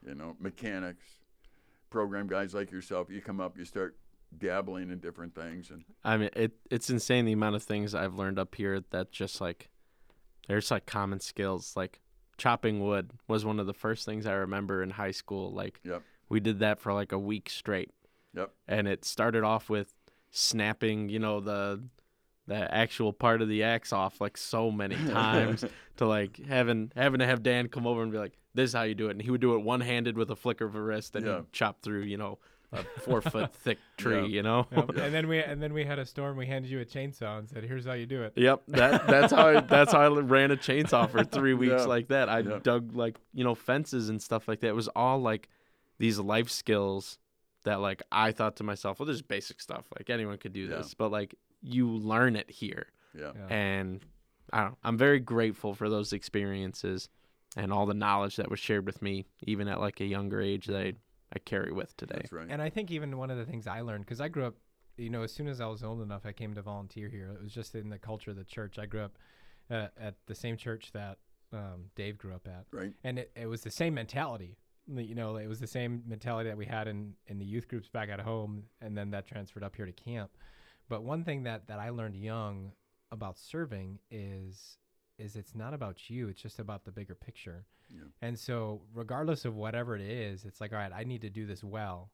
you 0.06 0.14
know, 0.14 0.34
mechanics, 0.40 1.04
program 1.90 2.26
guys 2.26 2.54
like 2.54 2.70
yourself. 2.70 3.10
You 3.10 3.20
come 3.20 3.40
up, 3.40 3.58
you 3.58 3.64
start 3.66 3.96
dabbling 4.36 4.90
in 4.90 4.98
different 4.98 5.34
things, 5.34 5.70
and 5.70 5.84
I 6.04 6.18
mean, 6.18 6.28
it 6.36 6.52
it's 6.70 6.90
insane 6.90 7.24
the 7.24 7.32
amount 7.32 7.56
of 7.56 7.62
things 7.62 7.94
I've 7.94 8.14
learned 8.14 8.38
up 8.38 8.54
here 8.54 8.82
that 8.90 9.10
just 9.10 9.40
like 9.40 9.70
there's 10.48 10.70
like 10.70 10.84
common 10.84 11.20
skills. 11.20 11.72
Like 11.76 12.00
chopping 12.38 12.80
wood 12.80 13.10
was 13.26 13.44
one 13.44 13.60
of 13.60 13.66
the 13.66 13.74
first 13.74 14.06
things 14.06 14.24
I 14.26 14.32
remember 14.32 14.82
in 14.82 14.90
high 14.90 15.10
school. 15.10 15.52
Like 15.52 15.80
Yep. 15.84 16.02
we 16.28 16.40
did 16.40 16.60
that 16.60 16.80
for 16.80 16.92
like 16.94 17.12
a 17.12 17.18
week 17.18 17.50
straight. 17.50 17.90
Yep. 18.34 18.50
And 18.66 18.88
it 18.88 19.04
started 19.04 19.42
off 19.44 19.68
with 19.68 19.94
snapping, 20.30 21.08
you 21.08 21.18
know, 21.18 21.40
the 21.40 21.82
the 22.46 22.72
actual 22.74 23.12
part 23.12 23.42
of 23.42 23.48
the 23.48 23.62
axe 23.62 23.92
off 23.92 24.22
like 24.22 24.38
so 24.38 24.70
many 24.70 24.96
times 25.10 25.64
to 25.98 26.06
like 26.06 26.38
having 26.46 26.90
having 26.96 27.18
to 27.20 27.26
have 27.26 27.42
Dan 27.42 27.68
come 27.68 27.86
over 27.86 28.02
and 28.02 28.10
be 28.10 28.16
like, 28.18 28.38
"This 28.54 28.70
is 28.70 28.74
how 28.74 28.82
you 28.84 28.94
do 28.94 29.08
it," 29.08 29.12
and 29.12 29.22
he 29.22 29.30
would 29.30 29.40
do 29.42 29.54
it 29.54 29.58
one 29.58 29.80
handed 29.82 30.16
with 30.16 30.30
a 30.30 30.36
flicker 30.36 30.64
of 30.64 30.74
a 30.74 30.80
wrist 30.80 31.14
and 31.16 31.26
Yeah. 31.26 31.36
he'd 31.38 31.52
chop 31.52 31.82
through, 31.82 32.02
you 32.02 32.16
know, 32.16 32.38
a 32.72 32.82
four 33.00 33.20
foot 33.22 33.52
thick 33.64 33.78
tree, 33.96 34.20
Yeah. 34.22 34.26
you 34.26 34.42
know. 34.42 34.66
Yep. 34.72 34.88
and 34.96 35.14
then 35.14 35.28
we 35.28 35.38
and 35.38 35.62
then 35.62 35.72
we 35.72 35.84
had 35.84 35.98
a 35.98 36.04
storm. 36.06 36.36
We 36.36 36.46
handed 36.46 36.70
you 36.70 36.80
a 36.80 36.84
chainsaw 36.84 37.38
and 37.38 37.48
said, 37.48 37.64
"Here's 37.64 37.86
how 37.86 37.94
you 37.94 38.06
do 38.06 38.22
it." 38.22 38.32
Yep, 38.36 38.62
that 38.68 39.06
that's 39.06 39.32
how 39.32 39.48
I, 39.48 39.60
that's 39.74 39.92
how 39.92 40.00
I 40.00 40.20
ran 40.20 40.50
a 40.50 40.56
chainsaw 40.56 41.08
for 41.10 41.24
three 41.24 41.54
weeks 41.54 41.72
Yeah. 41.80 41.84
like 41.86 42.08
that. 42.08 42.28
I 42.28 42.40
Yeah. 42.40 42.58
dug 42.62 42.94
like 42.94 43.18
you 43.32 43.44
know 43.44 43.54
fences 43.54 44.08
and 44.08 44.20
stuff 44.20 44.48
like 44.48 44.60
that. 44.60 44.68
It 44.68 44.74
was 44.76 44.88
all 44.88 45.18
like 45.20 45.48
these 45.98 46.18
life 46.18 46.50
skills 46.50 47.18
that 47.64 47.80
like 47.80 48.02
I 48.12 48.32
thought 48.32 48.56
to 48.56 48.64
myself, 48.64 48.98
well, 49.00 49.06
this 49.06 49.16
is 49.16 49.22
basic 49.22 49.60
stuff. 49.60 49.86
Like 49.98 50.10
anyone 50.10 50.36
could 50.38 50.52
do 50.52 50.60
Yeah. 50.60 50.76
this, 50.76 50.94
but 50.94 51.10
like 51.10 51.34
you 51.62 51.88
learn 51.88 52.36
it 52.36 52.50
here, 52.50 52.86
yeah. 53.18 53.32
Yeah. 53.34 53.46
and 53.56 54.00
I 54.52 54.64
don't. 54.64 54.76
I'm 54.84 54.96
very 54.98 55.20
grateful 55.20 55.74
for 55.74 55.88
those 55.88 56.12
experiences 56.12 57.08
and 57.56 57.72
all 57.72 57.86
the 57.86 57.94
knowledge 57.94 58.36
that 58.36 58.50
was 58.50 58.60
shared 58.60 58.84
with 58.86 59.00
me, 59.02 59.26
even 59.42 59.68
at 59.68 59.80
like 59.80 60.00
a 60.00 60.04
younger 60.04 60.40
age 60.40 60.66
that 60.66 60.76
I 60.78 60.92
I 61.34 61.38
carry 61.38 61.72
with 61.72 61.96
today. 61.96 62.16
That's 62.16 62.32
right. 62.32 62.46
And 62.48 62.62
I 62.62 62.70
think 62.70 62.90
even 62.90 63.16
one 63.16 63.30
of 63.30 63.38
the 63.38 63.44
things 63.44 63.66
I 63.66 63.80
learned, 63.82 64.04
because 64.04 64.20
I 64.20 64.28
grew 64.28 64.46
up, 64.46 64.54
you 64.96 65.10
know, 65.10 65.22
as 65.22 65.32
soon 65.32 65.48
as 65.48 65.60
I 65.60 65.66
was 65.66 65.82
old 65.82 66.02
enough, 66.02 66.24
I 66.24 66.32
came 66.32 66.54
to 66.54 66.62
volunteer 66.62 67.08
here. 67.08 67.30
It 67.38 67.42
was 67.42 67.52
just 67.52 67.74
in 67.74 67.90
the 67.90 67.98
culture 67.98 68.30
of 68.30 68.36
the 68.36 68.44
church. 68.44 68.78
I 68.78 68.86
grew 68.86 69.02
up 69.02 69.18
uh, 69.70 69.88
at 70.00 70.14
the 70.26 70.34
same 70.34 70.56
church 70.56 70.90
that 70.92 71.18
um, 71.52 71.84
Dave 71.94 72.18
grew 72.18 72.34
up 72.34 72.46
at. 72.46 72.64
right. 72.72 72.92
And 73.04 73.18
it, 73.18 73.30
it 73.36 73.46
was 73.46 73.62
the 73.62 73.70
same 73.70 73.94
mentality. 73.94 74.56
You 74.90 75.14
know, 75.14 75.36
it 75.36 75.46
was 75.46 75.60
the 75.60 75.66
same 75.66 76.02
mentality 76.06 76.48
that 76.48 76.56
we 76.56 76.64
had 76.64 76.88
in, 76.88 77.12
in 77.26 77.38
the 77.38 77.44
youth 77.44 77.68
groups 77.68 77.88
back 77.88 78.08
at 78.08 78.20
home, 78.20 78.64
and 78.80 78.96
then 78.96 79.10
that 79.10 79.26
transferred 79.26 79.62
up 79.62 79.76
here 79.76 79.84
to 79.84 79.92
camp. 79.92 80.30
But 80.88 81.02
one 81.02 81.24
thing 81.24 81.42
that, 81.42 81.66
that 81.68 81.78
I 81.78 81.90
learned 81.90 82.16
young 82.16 82.72
about 83.12 83.38
serving 83.38 83.98
is 84.10 84.78
is 85.18 85.36
it's 85.36 85.54
not 85.54 85.74
about 85.74 86.08
you, 86.08 86.28
it's 86.28 86.40
just 86.40 86.58
about 86.58 86.84
the 86.84 86.92
bigger 86.92 87.14
picture. 87.14 87.64
Yeah. 87.90 88.02
And 88.22 88.38
so 88.38 88.82
regardless 88.94 89.44
of 89.44 89.56
whatever 89.56 89.96
it 89.96 90.02
is, 90.02 90.44
it's 90.44 90.60
like, 90.60 90.72
all 90.72 90.78
right, 90.78 90.92
I 90.94 91.04
need 91.04 91.22
to 91.22 91.30
do 91.30 91.46
this 91.46 91.64
well. 91.64 92.10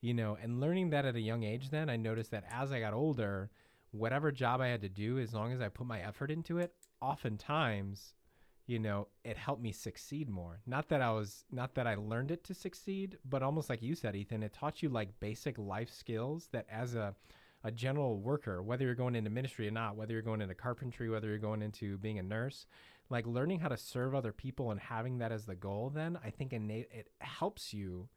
You 0.00 0.14
know, 0.14 0.38
and 0.40 0.60
learning 0.60 0.90
that 0.90 1.04
at 1.04 1.16
a 1.16 1.20
young 1.20 1.42
age 1.42 1.70
then 1.70 1.90
I 1.90 1.96
noticed 1.96 2.30
that 2.30 2.44
as 2.50 2.70
I 2.70 2.80
got 2.80 2.94
older, 2.94 3.50
whatever 3.90 4.30
job 4.30 4.60
I 4.60 4.68
had 4.68 4.82
to 4.82 4.88
do, 4.88 5.18
as 5.18 5.34
long 5.34 5.52
as 5.52 5.60
I 5.60 5.68
put 5.68 5.86
my 5.86 6.00
effort 6.00 6.30
into 6.30 6.58
it, 6.58 6.72
oftentimes, 7.00 8.14
you 8.66 8.78
know, 8.78 9.08
it 9.24 9.36
helped 9.36 9.62
me 9.62 9.72
succeed 9.72 10.28
more. 10.28 10.60
Not 10.66 10.88
that 10.90 11.00
I 11.00 11.10
was 11.10 11.44
not 11.50 11.74
that 11.74 11.86
I 11.86 11.94
learned 11.94 12.30
it 12.30 12.44
to 12.44 12.54
succeed, 12.54 13.18
but 13.28 13.42
almost 13.42 13.70
like 13.70 13.82
you 13.82 13.94
said, 13.94 14.14
Ethan, 14.14 14.42
it 14.42 14.52
taught 14.52 14.82
you 14.82 14.88
like 14.88 15.20
basic 15.20 15.58
life 15.58 15.90
skills 15.90 16.48
that 16.52 16.66
as 16.70 16.94
a 16.94 17.14
a 17.68 17.72
general 17.72 18.18
worker, 18.18 18.62
whether 18.62 18.84
you're 18.84 18.94
going 18.94 19.14
into 19.14 19.30
ministry 19.30 19.68
or 19.68 19.70
not, 19.70 19.94
whether 19.96 20.12
you're 20.12 20.22
going 20.22 20.40
into 20.40 20.54
carpentry, 20.54 21.08
whether 21.10 21.28
you're 21.28 21.38
going 21.38 21.62
into 21.62 21.98
being 21.98 22.18
a 22.18 22.22
nurse, 22.22 22.66
like 23.10 23.26
learning 23.26 23.60
how 23.60 23.68
to 23.68 23.76
serve 23.76 24.14
other 24.14 24.32
people 24.32 24.70
and 24.70 24.80
having 24.80 25.18
that 25.18 25.32
as 25.32 25.44
the 25.46 25.54
goal, 25.54 25.90
then 25.90 26.18
I 26.24 26.30
think 26.30 26.52
innate, 26.52 26.88
it 26.90 27.08
helps 27.20 27.72
you 27.72 28.08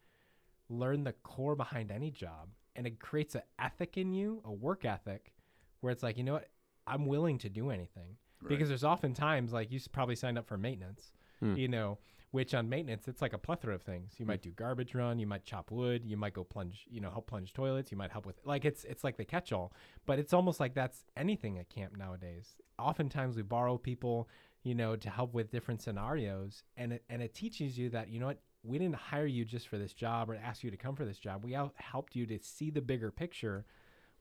learn 0.70 1.04
the 1.04 1.14
core 1.14 1.56
behind 1.56 1.92
any 1.92 2.12
job. 2.12 2.50
And 2.76 2.88
it 2.88 3.00
creates 3.00 3.36
an 3.36 3.42
ethic 3.60 3.98
in 3.98 4.14
you, 4.14 4.42
a 4.46 4.52
work 4.52 4.86
ethic, 4.86 5.34
where 5.82 5.92
it's 5.92 6.04
like, 6.04 6.18
you 6.18 6.24
know 6.24 6.34
what? 6.34 6.48
I'm 6.88 7.06
willing 7.06 7.38
to 7.40 7.50
do 7.50 7.70
anything. 7.70 8.16
Right. 8.42 8.50
Because 8.50 8.70
there's 8.70 8.84
often 8.86 9.14
times, 9.14 9.52
like 9.54 9.72
you 9.72 9.80
probably 9.92 10.16
signed 10.16 10.38
up 10.38 10.48
for 10.48 10.58
maintenance, 10.58 11.12
Hmm. 11.42 11.56
you 11.56 11.68
know, 11.68 11.98
which 12.32 12.54
on 12.54 12.70
maintenance, 12.70 13.08
it's 13.08 13.22
like 13.22 13.34
a 13.34 13.38
plethora 13.38 13.76
of 13.76 13.82
things. 13.82 14.14
You 14.18 14.26
Hmm. 14.26 14.30
might 14.32 14.42
do 14.42 14.52
garbage 14.52 14.96
run, 14.96 15.20
you 15.20 15.28
might 15.28 15.44
chop 15.44 15.70
wood, 15.72 16.06
you 16.06 16.18
might 16.18 16.34
go 16.34 16.44
plunge, 16.44 16.86
you 16.90 17.00
know, 17.02 17.10
help 17.12 17.28
plunge 17.28 17.54
toilets, 17.54 17.92
you 17.92 17.98
might 17.98 18.12
help 18.12 18.26
with 18.26 18.40
like 18.46 18.66
it's 18.66 18.84
it's 18.86 19.04
like 19.04 19.18
the 19.18 19.26
catch 19.26 19.52
all. 19.52 19.74
But 20.06 20.18
it's 20.20 20.34
almost 20.34 20.60
like 20.60 20.74
that's 20.74 21.04
anything 21.18 21.58
at 21.60 21.70
camp 21.70 21.98
nowadays. 21.98 22.56
Oftentimes 22.80 23.36
we 23.36 23.42
borrow 23.44 23.78
people, 23.78 24.28
you 24.64 24.74
know, 24.76 24.96
to 24.96 25.10
help 25.10 25.34
with 25.34 25.52
different 25.52 25.82
scenarios 25.82 26.64
and 26.78 26.94
it 26.94 27.04
and 27.10 27.22
it 27.22 27.34
teaches 27.34 27.78
you 27.78 27.90
that, 27.90 28.10
you 28.10 28.20
know 28.20 28.28
what, 28.28 28.40
we 28.64 28.78
didn't 28.78 28.96
hire 28.96 29.26
you 29.26 29.44
just 29.44 29.68
for 29.68 29.78
this 29.78 29.94
job 29.94 30.30
or 30.30 30.36
ask 30.36 30.64
you 30.64 30.72
to 30.72 30.78
come 30.78 30.96
for 30.96 31.06
this 31.06 31.20
job. 31.20 31.44
We 31.44 31.54
out 31.56 31.74
helped 31.78 32.16
you 32.16 32.26
to 32.28 32.40
see 32.42 32.70
the 32.70 32.82
bigger 32.82 33.12
picture. 33.12 33.66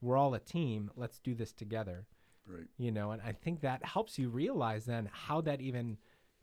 We're 0.00 0.16
all 0.16 0.32
a 0.34 0.40
team. 0.40 0.90
Let's 0.96 1.18
do 1.18 1.34
this 1.34 1.52
together 1.52 2.06
Right. 2.46 2.66
you 2.78 2.90
know 2.90 3.12
and 3.12 3.22
i 3.22 3.30
think 3.32 3.60
that 3.60 3.84
helps 3.84 4.18
you 4.18 4.28
realize 4.28 4.86
then 4.86 5.08
how 5.12 5.40
that 5.42 5.60
even 5.60 5.98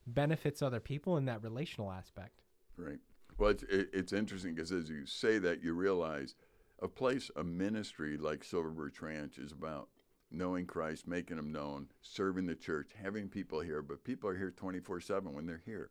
benefits 0.08 0.62
other 0.62 0.80
people 0.80 1.18
in 1.18 1.26
that 1.26 1.44
relational 1.44 1.92
aspect 1.92 2.42
Right. 2.78 3.00
Well, 3.40 3.50
it's 3.52 3.64
it, 3.64 3.90
it's 3.92 4.14
interesting 4.14 4.54
because 4.56 4.72
as 4.72 4.90
you 4.90 5.06
say 5.06 5.40
that, 5.40 5.64
you 5.64 5.74
realize 5.74 6.36
a 6.82 6.88
place, 6.88 7.30
a 7.36 7.44
ministry 7.44 8.18
like 8.18 8.44
Silver 8.44 8.70
Birch 8.70 9.02
Ranch 9.02 9.38
is 9.40 9.52
about 9.52 9.90
knowing 10.30 10.66
Christ, 10.68 11.08
making 11.08 11.38
Him 11.40 11.52
known, 11.52 11.88
serving 12.02 12.46
the 12.46 12.56
church, 12.56 12.92
having 13.02 13.30
people 13.30 13.60
here. 13.60 13.82
But 13.82 14.04
people 14.04 14.30
are 14.30 14.38
here 14.38 14.52
twenty 14.52 14.80
four 14.80 15.00
seven 15.00 15.34
when 15.34 15.46
they're 15.48 15.62
here. 15.66 15.90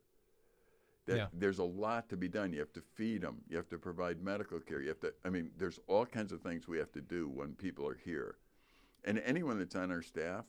That 1.06 1.16
Yeah. 1.16 1.26
there's 1.32 1.58
a 1.58 1.64
lot 1.64 2.08
to 2.10 2.16
be 2.16 2.28
done. 2.28 2.52
You 2.52 2.60
have 2.60 2.72
to 2.74 2.82
feed 2.94 3.22
them. 3.22 3.42
You 3.48 3.56
have 3.56 3.68
to 3.70 3.78
provide 3.78 4.22
medical 4.22 4.60
care. 4.60 4.80
You 4.80 4.88
have 4.88 5.00
to. 5.00 5.12
I 5.24 5.30
mean, 5.30 5.50
there's 5.56 5.80
all 5.88 6.06
kinds 6.06 6.30
of 6.32 6.40
things 6.40 6.68
we 6.68 6.78
have 6.78 6.92
to 6.92 7.00
do 7.00 7.28
when 7.28 7.54
people 7.54 7.86
are 7.86 7.98
here, 8.04 8.38
and 9.04 9.18
anyone 9.20 9.58
that's 9.58 9.76
on 9.76 9.90
our 9.90 10.02
staff 10.02 10.44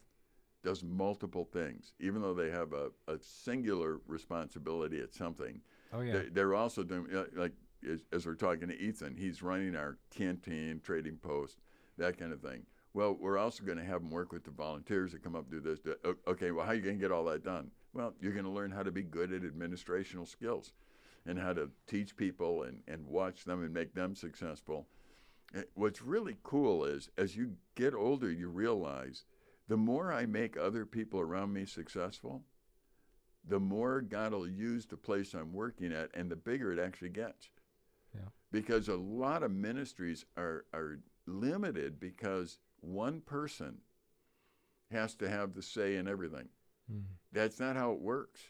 does 0.63 0.83
multiple 0.83 1.45
things, 1.45 1.93
even 1.99 2.21
though 2.21 2.33
they 2.33 2.49
have 2.49 2.73
a, 2.73 2.89
a 3.07 3.17
singular 3.19 3.99
responsibility 4.07 4.99
at 5.01 5.13
something 5.13 5.61
oh 5.93 6.01
yeah 6.01 6.13
they, 6.13 6.25
they're 6.29 6.55
also 6.55 6.83
doing 6.83 7.07
uh, 7.15 7.23
like 7.35 7.53
as, 7.87 8.01
as 8.11 8.25
we're 8.25 8.35
talking 8.35 8.67
to 8.69 8.79
Ethan, 8.79 9.15
he's 9.15 9.41
running 9.41 9.75
our 9.75 9.97
canteen, 10.15 10.81
trading 10.83 11.17
post, 11.17 11.57
that 11.97 12.17
kind 12.17 12.33
of 12.33 12.41
thing. 12.41 12.65
Well, 12.93 13.15
we're 13.19 13.37
also 13.37 13.63
going 13.63 13.77
to 13.77 13.83
have 13.83 14.01
him 14.01 14.09
work 14.09 14.31
with 14.31 14.43
the 14.43 14.51
volunteers 14.51 15.11
that 15.11 15.23
come 15.23 15.35
up 15.35 15.49
do 15.49 15.59
this. 15.59 15.79
Do, 15.79 15.95
okay, 16.27 16.51
well, 16.51 16.65
how 16.65 16.71
are 16.71 16.75
you 16.75 16.81
going 16.81 16.97
to 16.97 17.01
get 17.01 17.11
all 17.11 17.25
that 17.25 17.43
done? 17.43 17.69
Well, 17.93 18.13
you're 18.19 18.33
going 18.33 18.45
to 18.45 18.51
learn 18.51 18.71
how 18.71 18.83
to 18.83 18.91
be 18.91 19.03
good 19.03 19.31
at 19.31 19.43
administrational 19.43 20.27
skills, 20.27 20.73
and 21.25 21.37
how 21.37 21.53
to 21.53 21.69
teach 21.87 22.15
people 22.15 22.63
and 22.63 22.81
and 22.87 23.05
watch 23.05 23.43
them 23.45 23.63
and 23.63 23.73
make 23.73 23.93
them 23.93 24.15
successful. 24.15 24.87
Uh, 25.55 25.61
What's 25.75 26.01
really 26.01 26.37
cool 26.43 26.85
is 26.85 27.09
as 27.17 27.35
you 27.35 27.53
get 27.75 27.93
older, 27.93 28.31
you 28.31 28.49
realize 28.49 29.25
the 29.67 29.77
more 29.77 30.11
I 30.13 30.25
make 30.25 30.57
other 30.57 30.85
people 30.85 31.19
around 31.19 31.53
me 31.53 31.65
successful, 31.65 32.43
the 33.47 33.59
more 33.59 34.01
God 34.01 34.33
will 34.33 34.47
use 34.47 34.85
the 34.85 34.97
place 34.97 35.33
I'm 35.33 35.53
working 35.53 35.93
at, 35.93 36.09
and 36.13 36.29
the 36.29 36.35
bigger 36.35 36.71
it 36.71 36.79
actually 36.79 37.09
gets. 37.09 37.49
Yeah. 38.13 38.29
Because 38.51 38.87
a 38.87 38.95
lot 38.95 39.43
of 39.43 39.51
ministries 39.51 40.25
are 40.37 40.65
are 40.73 40.99
limited 41.25 41.99
because 41.99 42.59
one 42.79 43.21
person 43.21 43.77
has 44.91 45.15
to 45.15 45.29
have 45.29 45.53
the 45.53 45.61
say 45.61 45.97
in 45.97 46.07
everything. 46.07 46.47
Mm. 46.91 47.03
That's 47.33 47.59
not 47.59 47.75
how 47.75 47.91
it 47.91 47.99
works. 47.99 48.41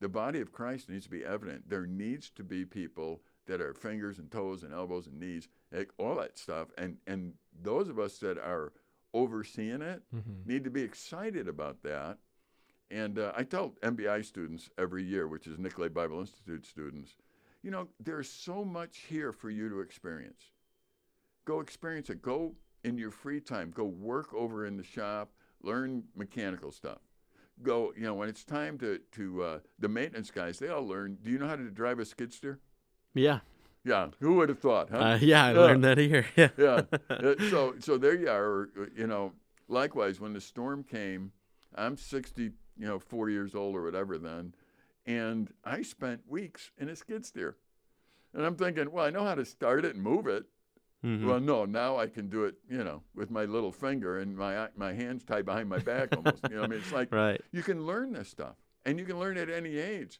The 0.00 0.08
body 0.08 0.40
of 0.40 0.52
Christ 0.52 0.88
needs 0.88 1.04
to 1.04 1.10
be 1.10 1.24
evident. 1.24 1.68
There 1.68 1.86
needs 1.86 2.30
to 2.30 2.42
be 2.42 2.64
people 2.64 3.22
that 3.46 3.60
are 3.60 3.74
fingers 3.74 4.18
and 4.18 4.30
toes 4.30 4.62
and 4.62 4.72
elbows 4.72 5.06
and 5.06 5.20
knees, 5.20 5.48
like 5.72 5.90
all 5.98 6.16
that 6.16 6.38
stuff. 6.38 6.68
And 6.76 6.98
and 7.06 7.34
those 7.62 7.88
of 7.88 7.98
us 7.98 8.18
that 8.18 8.38
are 8.38 8.72
overseeing 9.14 9.80
it 9.80 10.02
Mhm. 10.14 10.44
need 10.44 10.64
to 10.64 10.70
be 10.70 10.82
excited 10.82 11.48
about 11.48 11.82
that. 11.82 12.18
And 12.90 13.18
uh, 13.18 13.32
I 13.34 13.44
tell 13.44 13.74
NBI 13.82 14.22
students 14.22 14.68
every 14.76 15.02
year, 15.04 15.26
which 15.26 15.46
is 15.46 15.58
Nicolet 15.58 15.94
Bible 15.94 16.20
Institute 16.20 16.66
students, 16.66 17.16
you 17.62 17.70
know, 17.70 17.88
there's 17.98 18.28
so 18.28 18.62
much 18.64 18.98
here 19.08 19.32
for 19.32 19.48
you 19.48 19.68
to 19.70 19.80
experience. 19.80 20.52
Go 21.46 21.60
experience 21.60 22.10
it. 22.10 22.20
Go 22.20 22.56
in 22.84 22.98
your 22.98 23.10
free 23.10 23.40
time. 23.40 23.70
Go 23.70 23.84
work 23.84 24.34
over 24.34 24.66
in 24.66 24.76
the 24.76 24.82
shop. 24.84 25.32
Learn 25.62 26.04
mechanical 26.14 26.70
stuff. 26.70 27.00
Go, 27.62 27.94
you 27.96 28.02
know, 28.02 28.14
when 28.14 28.28
it's 28.28 28.44
time 28.44 28.76
to 28.78 28.98
to 29.12 29.42
uh, 29.42 29.60
the 29.78 29.88
maintenance 29.88 30.30
guys, 30.30 30.58
they 30.58 30.68
all 30.68 30.86
learn. 30.86 31.16
Do 31.22 31.30
you 31.30 31.38
know 31.38 31.46
how 31.48 31.56
to 31.56 31.70
drive 31.70 31.98
a 32.00 32.04
skid 32.04 32.32
steer? 32.34 32.58
Yeah. 33.14 33.40
Yeah. 33.84 34.08
Who 34.20 34.34
would 34.36 34.48
have 34.48 34.58
thought? 34.60 34.90
Huh? 34.90 34.98
Uh, 34.98 35.18
yeah, 35.20 35.44
I 35.46 35.52
Yeah. 35.52 35.60
learned 35.60 35.84
that 35.84 35.98
here. 35.98 36.26
Yeah. 36.36 36.48
yeah. 36.56 36.82
Uh, 37.10 37.34
so 37.50 37.74
so 37.80 37.98
there 37.98 38.14
you 38.14 38.28
are. 38.30 38.70
You 38.96 39.06
know, 39.06 39.32
likewise, 39.68 40.20
when 40.20 40.32
the 40.32 40.40
storm 40.40 40.82
came, 40.84 41.32
I'm 41.74 41.96
60, 41.96 42.42
you 42.42 42.50
know, 42.86 42.98
four 42.98 43.28
years 43.30 43.54
old 43.54 43.76
or 43.76 43.82
whatever 43.82 44.18
then, 44.18 44.54
and 45.06 45.52
I 45.64 45.82
spent 45.82 46.22
weeks 46.28 46.70
in 46.78 46.88
a 46.88 46.96
skid 46.96 47.24
steer, 47.26 47.56
and 48.32 48.44
I'm 48.46 48.56
thinking, 48.56 48.90
well, 48.90 49.04
I 49.04 49.10
know 49.10 49.24
how 49.24 49.34
to 49.34 49.44
start 49.44 49.84
it 49.84 49.94
and 49.94 50.02
move 50.02 50.26
it. 50.26 50.44
Mhm. 51.04 51.26
Well, 51.26 51.38
no, 51.40 51.66
now 51.66 51.98
I 51.98 52.06
can 52.06 52.30
do 52.30 52.44
it, 52.44 52.54
you 52.70 52.82
know, 52.82 53.02
with 53.14 53.30
my 53.30 53.44
little 53.44 53.72
finger 53.72 54.18
and 54.20 54.34
my 54.34 54.68
my 54.74 54.94
hands 54.94 55.22
tied 55.24 55.44
behind 55.44 55.68
my 55.68 55.78
back 55.78 56.16
almost. 56.16 56.42
you 56.48 56.56
know, 56.56 56.62
I 56.64 56.66
mean, 56.66 56.78
it's 56.78 56.92
like 56.92 57.12
right. 57.24 57.40
you 57.52 57.62
can 57.62 57.84
learn 57.84 58.14
this 58.14 58.30
stuff 58.30 58.56
and 58.86 58.98
you 58.98 59.04
can 59.04 59.18
learn 59.18 59.36
at 59.36 59.50
any 59.50 59.76
age 59.76 60.18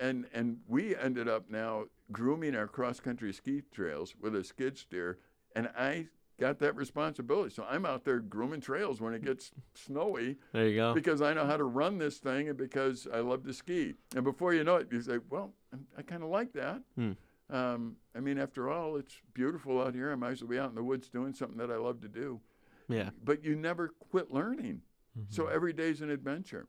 and 0.00 0.26
and 0.32 0.60
we 0.66 0.96
ended 0.96 1.28
up 1.28 1.50
now 1.50 1.84
grooming 2.12 2.54
our 2.54 2.66
cross 2.66 3.00
country 3.00 3.32
ski 3.32 3.62
trails 3.72 4.14
with 4.20 4.34
a 4.36 4.44
skid 4.44 4.76
steer 4.78 5.18
and 5.56 5.68
i 5.78 6.06
got 6.40 6.58
that 6.58 6.74
responsibility. 6.74 7.54
So 7.54 7.64
i'm 7.70 7.86
out 7.86 8.04
there 8.04 8.18
grooming 8.18 8.60
trails 8.60 9.00
when 9.00 9.14
it 9.14 9.24
gets 9.24 9.52
snowy 9.74 10.36
There 10.52 10.66
you 10.68 10.76
go. 10.76 10.92
because 10.94 11.22
i 11.22 11.32
know 11.32 11.46
how 11.46 11.56
to 11.56 11.64
run 11.64 11.98
this 11.98 12.18
thing 12.18 12.48
and 12.48 12.58
because 12.58 13.06
i 13.12 13.18
love 13.20 13.44
to 13.44 13.52
ski. 13.54 13.94
And 14.14 14.24
before 14.24 14.52
you 14.52 14.64
know 14.64 14.76
it 14.76 14.88
you 14.90 15.00
say 15.00 15.18
well 15.30 15.52
i 15.96 16.02
kind 16.02 16.22
of 16.22 16.28
like 16.30 16.52
that. 16.54 16.82
Hmm. 16.96 17.12
um, 17.50 17.96
i 18.16 18.20
mean 18.20 18.38
after 18.38 18.68
all 18.68 18.96
it's 18.96 19.14
beautiful 19.32 19.80
out 19.80 19.94
here. 19.94 20.10
I 20.12 20.16
might 20.16 20.32
as 20.32 20.40
well 20.42 20.50
be 20.50 20.58
out 20.58 20.70
in 20.70 20.74
the 20.74 20.82
woods 20.82 21.08
doing 21.08 21.32
something 21.32 21.58
that 21.58 21.70
i 21.70 21.76
love 21.76 22.00
to 22.02 22.08
do. 22.08 22.40
Yeah. 22.88 23.10
but 23.24 23.42
you 23.44 23.54
never 23.56 23.94
quit 24.10 24.30
learning. 24.30 24.82
So 25.30 25.46
every 25.46 25.72
day's 25.72 26.00
an 26.00 26.10
adventure. 26.10 26.66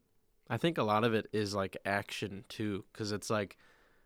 I 0.48 0.58
think 0.58 0.78
a 0.78 0.84
lot 0.84 1.04
of 1.04 1.16
it 1.16 1.28
is 1.34 1.56
like 1.56 1.76
action 1.84 2.46
too, 2.48 2.86
because 2.94 3.12
it's 3.12 3.32
like 3.32 3.58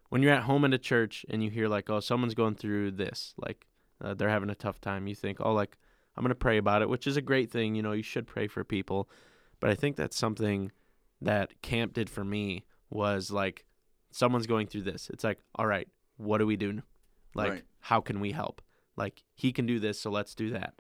when 0.10 0.22
you're 0.22 0.34
at 0.34 0.44
home 0.44 0.66
in 0.66 0.74
a 0.74 0.78
church 0.78 1.26
and 1.30 1.44
you 1.44 1.50
hear 1.50 1.68
like, 1.68 1.90
oh, 1.90 2.00
someone's 2.00 2.34
going 2.34 2.56
through 2.56 2.92
this, 2.92 3.34
like 3.38 3.68
uh, 4.04 4.14
they're 4.14 4.30
having 4.30 4.50
a 4.50 4.56
tough 4.56 4.80
time. 4.82 5.08
You 5.08 5.16
think, 5.16 5.38
oh, 5.40 5.54
like 5.54 5.78
I'm 6.16 6.24
gonna 6.24 6.36
pray 6.36 6.58
about 6.58 6.82
it, 6.82 6.90
which 6.90 7.08
is 7.08 7.18
a 7.18 7.22
great 7.22 7.52
thing. 7.52 7.76
You 7.76 7.82
know, 7.82 7.92
you 7.94 8.04
should 8.04 8.28
pray 8.28 8.48
for 8.48 8.64
people, 8.64 9.10
but 9.60 9.70
I 9.70 9.76
think 9.76 9.96
that's 9.96 10.18
something 10.18 10.72
that 11.22 11.62
camp 11.62 11.94
did 11.94 12.10
for 12.10 12.24
me 12.24 12.66
was 12.90 13.30
like, 13.32 13.66
someone's 14.12 14.48
going 14.48 14.68
through 14.68 14.84
this. 14.84 15.10
It's 15.14 15.24
like, 15.24 15.40
all 15.56 15.68
right, 15.68 15.88
what 16.18 16.40
do 16.40 16.48
we 16.48 16.56
do? 16.56 16.82
Like, 17.36 17.52
Right. 17.52 17.64
how 17.82 18.02
can 18.02 18.20
we 18.20 18.32
help? 18.32 18.62
Like 18.96 19.24
he 19.36 19.52
can 19.52 19.66
do 19.66 19.80
this, 19.80 20.00
so 20.00 20.10
let's 20.10 20.34
do 20.36 20.50
that. 20.52 20.74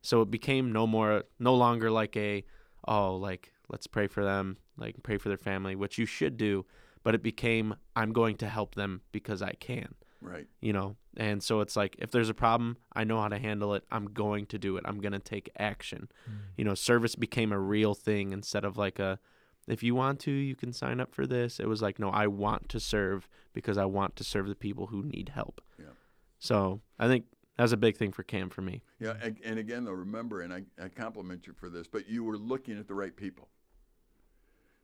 So 0.00 0.22
it 0.22 0.30
became 0.30 0.72
no 0.72 0.86
more, 0.86 1.24
no 1.38 1.54
longer 1.54 1.90
like 1.90 2.16
a, 2.16 2.44
oh, 2.86 3.16
like 3.16 3.52
let's 3.68 3.86
pray 3.86 4.06
for 4.06 4.24
them, 4.24 4.56
like 4.76 4.94
pray 5.02 5.18
for 5.18 5.28
their 5.28 5.36
family, 5.38 5.74
which 5.74 5.98
you 5.98 6.06
should 6.06 6.36
do. 6.36 6.64
But 7.08 7.14
it 7.14 7.22
became, 7.22 7.74
I'm 7.96 8.12
going 8.12 8.36
to 8.36 8.46
help 8.46 8.74
them 8.74 9.00
because 9.12 9.40
I 9.40 9.52
can. 9.52 9.94
Right. 10.20 10.46
you 10.60 10.72
know 10.72 10.96
and 11.16 11.40
so 11.40 11.60
it's 11.60 11.76
like 11.76 11.94
if 12.00 12.10
there's 12.10 12.28
a 12.28 12.34
problem 12.34 12.76
i 12.92 13.04
know 13.04 13.20
how 13.20 13.28
to 13.28 13.38
handle 13.38 13.74
it 13.74 13.84
i'm 13.92 14.06
going 14.06 14.46
to 14.46 14.58
do 14.58 14.76
it 14.76 14.82
i'm 14.84 15.00
going 15.00 15.12
to 15.12 15.20
take 15.20 15.48
action 15.56 16.08
mm. 16.28 16.34
you 16.56 16.64
know 16.64 16.74
service 16.74 17.14
became 17.14 17.52
a 17.52 17.58
real 17.58 17.94
thing 17.94 18.32
instead 18.32 18.64
of 18.64 18.76
like 18.76 18.98
a 18.98 19.20
if 19.68 19.80
you 19.84 19.94
want 19.94 20.18
to 20.18 20.32
you 20.32 20.56
can 20.56 20.72
sign 20.72 20.98
up 20.98 21.14
for 21.14 21.24
this 21.24 21.60
it 21.60 21.68
was 21.68 21.80
like 21.80 22.00
no 22.00 22.10
i 22.10 22.26
want 22.26 22.68
to 22.68 22.80
serve 22.80 23.28
because 23.52 23.78
i 23.78 23.84
want 23.84 24.16
to 24.16 24.24
serve 24.24 24.48
the 24.48 24.56
people 24.56 24.88
who 24.88 25.04
need 25.04 25.28
help 25.28 25.60
Yeah. 25.78 25.94
so 26.40 26.80
i 26.98 27.06
think 27.06 27.26
that's 27.56 27.72
a 27.72 27.76
big 27.76 27.96
thing 27.96 28.12
for 28.12 28.22
cam 28.24 28.50
for 28.50 28.62
me 28.62 28.82
Yeah, 28.98 29.14
and, 29.22 29.36
and 29.44 29.58
again, 29.58 29.84
though, 29.84 29.92
remember, 29.92 30.42
and 30.42 30.52
I, 30.52 30.62
I 30.82 30.88
compliment 30.88 31.46
you 31.46 31.52
for 31.52 31.68
this, 31.68 31.86
but 31.88 32.08
you 32.08 32.22
were 32.24 32.38
looking 32.38 32.78
at 32.78 32.86
the 32.86 32.94
right 32.94 33.14
people. 33.14 33.48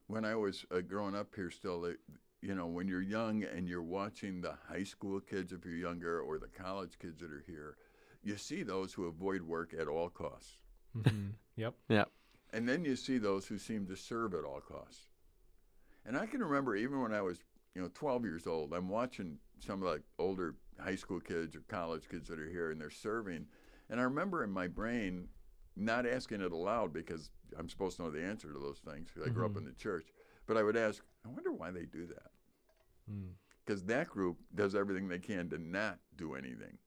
When 0.06 0.24
I 0.24 0.34
was 0.34 0.64
uh, 0.70 0.80
growing 0.80 1.14
up 1.14 1.34
here, 1.34 1.50
still, 1.50 1.84
it, 1.86 1.98
you 2.42 2.54
know, 2.54 2.66
when 2.66 2.88
you're 2.88 3.00
young 3.02 3.42
and 3.44 3.68
you're 3.68 3.82
watching 3.82 4.40
the 4.40 4.54
high 4.68 4.84
school 4.84 5.20
kids, 5.20 5.52
if 5.52 5.64
you're 5.64 5.76
younger, 5.76 6.20
or 6.20 6.38
the 6.38 6.48
college 6.48 6.98
kids 6.98 7.20
that 7.20 7.30
are 7.30 7.44
here, 7.46 7.76
you 8.22 8.36
see 8.36 8.62
those 8.62 8.92
who 8.92 9.06
avoid 9.06 9.42
work 9.42 9.74
at 9.78 9.88
all 9.88 10.10
costs. 10.10 10.58
Mhm. 10.96 11.32
Yep. 11.56 11.74
And 12.52 12.68
then 12.68 12.84
you 12.84 12.96
see 12.96 13.18
those 13.18 13.46
who 13.46 13.58
seem 13.58 13.86
to 13.86 13.96
serve 13.96 14.34
at 14.34 14.44
all 14.44 14.60
costs. 14.60 15.08
And 16.04 16.16
I 16.16 16.26
can 16.26 16.42
remember 16.42 16.76
even 16.76 17.00
when 17.00 17.12
I 17.12 17.22
was, 17.22 17.42
you 17.74 17.82
know, 17.82 17.90
12 17.94 18.24
years 18.24 18.46
old, 18.46 18.72
I'm 18.72 18.88
watching 18.88 19.38
some 19.58 19.82
of 19.82 19.92
the 19.92 20.02
older 20.18 20.54
high 20.78 20.96
school 20.96 21.20
kids 21.20 21.56
or 21.56 21.60
college 21.68 22.08
kids 22.08 22.28
that 22.28 22.38
are 22.38 22.48
here 22.48 22.70
and 22.70 22.80
they're 22.80 22.90
serving. 22.90 23.46
And 23.88 24.00
I 24.00 24.04
remember 24.04 24.44
in 24.44 24.50
my 24.50 24.68
brain 24.68 25.28
not 25.76 26.06
asking 26.06 26.40
it 26.40 26.52
aloud 26.52 26.92
because 26.92 27.30
I'm 27.58 27.68
supposed 27.68 27.96
to 27.96 28.02
know 28.04 28.10
the 28.10 28.22
answer 28.22 28.52
to 28.52 28.58
those 28.58 28.78
things 28.78 29.10
'cause 29.10 29.24
I 29.26 29.30
grew 29.30 29.44
up 29.46 29.52
Mhm. 29.52 29.58
in 29.58 29.64
the 29.64 29.72
church. 29.72 30.12
But 30.46 30.56
I 30.56 30.62
would 30.62 30.76
ask, 30.76 31.02
I 31.24 31.28
wonder 31.28 31.52
why 31.52 31.70
they 31.70 31.86
do 31.86 32.06
that. 32.06 32.30
Mm. 33.10 33.32
Because 33.64 33.84
that 33.84 34.08
group 34.08 34.38
does 34.54 34.74
everything 34.74 35.08
they 35.08 35.18
can 35.18 35.48
to 35.50 35.58
not 35.58 35.98
do 36.16 36.34
anything. 36.34 36.78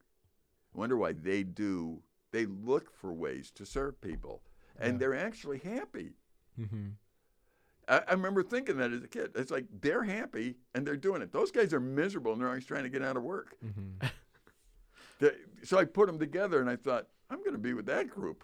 I 0.74 0.77
wonder 0.77 0.96
why 0.96 1.13
they 1.13 1.44
do, 1.44 2.03
they 2.32 2.46
look 2.46 2.91
for 2.91 3.12
ways 3.13 3.50
to 3.51 3.65
serve 3.65 4.00
people. 4.00 4.44
And 4.77 4.94
Yeah. 4.94 4.98
they're 5.00 5.15
actually 5.15 5.58
happy. 5.58 6.13
Mm-hmm. 6.60 6.89
I, 7.88 8.00
I 8.08 8.12
remember 8.12 8.44
thinking 8.44 8.77
that 8.77 8.91
as 8.91 9.01
a 9.03 9.08
kid. 9.08 9.32
It's 9.36 9.50
like 9.50 9.65
they're 9.82 10.03
happy 10.03 10.60
and 10.75 10.86
they're 10.86 10.98
doing 10.98 11.22
it. 11.24 11.32
Those 11.32 11.51
guys 11.51 11.74
are 11.74 11.79
miserable 11.79 12.34
and 12.34 12.41
they're 12.41 12.48
always 12.50 12.65
trying 12.65 12.84
to 12.84 12.89
get 12.89 13.01
out 13.01 13.17
of 13.17 13.24
work. 13.24 13.56
Mm-hmm. 13.65 14.06
They- 15.20 15.38
so 15.63 15.79
I 15.79 15.86
put 15.86 16.06
them 16.06 16.20
together 16.20 16.62
and 16.62 16.70
I 16.70 16.75
thought, 16.75 17.08
I'm 17.29 17.39
going 17.39 17.53
to 17.53 17.58
be 17.58 17.74
with 17.74 17.88
that 17.88 18.08
group. 18.10 18.44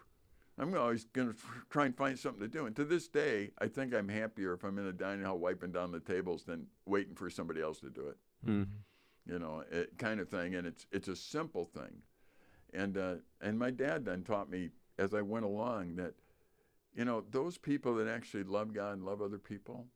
I'm 0.60 0.76
always 0.78 1.06
going 1.06 1.34
to 1.34 1.36
try 1.70 1.86
and 1.86 1.96
find 1.96 2.18
something 2.18 2.42
to 2.42 2.48
do. 2.48 2.68
And 2.68 2.76
to 2.76 2.86
this 2.86 3.08
day, 3.08 3.52
I 3.58 3.68
think 3.68 3.94
I'm 3.94 4.08
happier 4.08 4.54
if 4.54 4.64
I'm 4.64 4.78
in 4.78 4.86
a 4.86 4.94
dining 4.94 5.26
hall 5.26 5.40
wiping 5.40 5.72
down 5.72 5.92
the 5.92 6.00
tables 6.00 6.44
than 6.44 6.68
waiting 6.86 7.16
for 7.16 7.30
somebody 7.30 7.62
else 7.62 7.80
to 7.80 7.90
do 7.90 8.08
it. 8.10 8.18
Mm. 8.48 8.68
You 9.26 9.40
know, 9.40 9.64
it, 9.72 9.98
kind 9.98 10.20
of 10.20 10.30
thing. 10.30 10.56
And 10.56 10.68
it's 10.68 10.86
it's 10.92 11.08
a 11.08 11.16
simple 11.16 11.66
thing. 11.66 12.02
And 12.74 12.98
uh, 12.98 13.16
and 13.42 13.58
my 13.58 13.72
dad 13.72 14.06
then 14.06 14.24
taught 14.24 14.50
me 14.50 14.70
as 15.00 15.14
I 15.14 15.22
went 15.22 15.46
along 15.46 15.96
that, 15.96 16.14
you 16.96 17.06
know, 17.06 17.24
those 17.32 17.58
people 17.58 17.96
that 17.96 18.08
actually 18.08 18.44
love 18.44 18.74
God 18.74 18.94
and 18.94 19.06
love 19.06 19.22
other 19.22 19.40
people, 19.40 19.88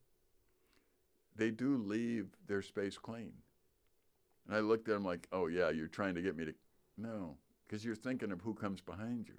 they 1.36 1.52
do 1.52 1.78
leave 1.78 2.28
their 2.48 2.64
space 2.64 2.98
clean. 2.98 3.34
And 4.48 4.56
I 4.56 4.62
looked 4.62 4.90
at 4.90 4.96
him 4.96 5.06
like, 5.06 5.28
oh 5.32 5.48
yeah, 5.48 5.70
you're 5.70 5.88
trying 5.88 6.16
to 6.16 6.22
get 6.22 6.36
me 6.36 6.46
to, 6.46 6.54
no, 6.98 7.36
because 7.68 7.86
you're 7.86 7.96
thinking 7.96 8.32
of 8.32 8.42
who 8.42 8.56
comes 8.56 8.82
behind 8.82 9.28
you. 9.28 9.36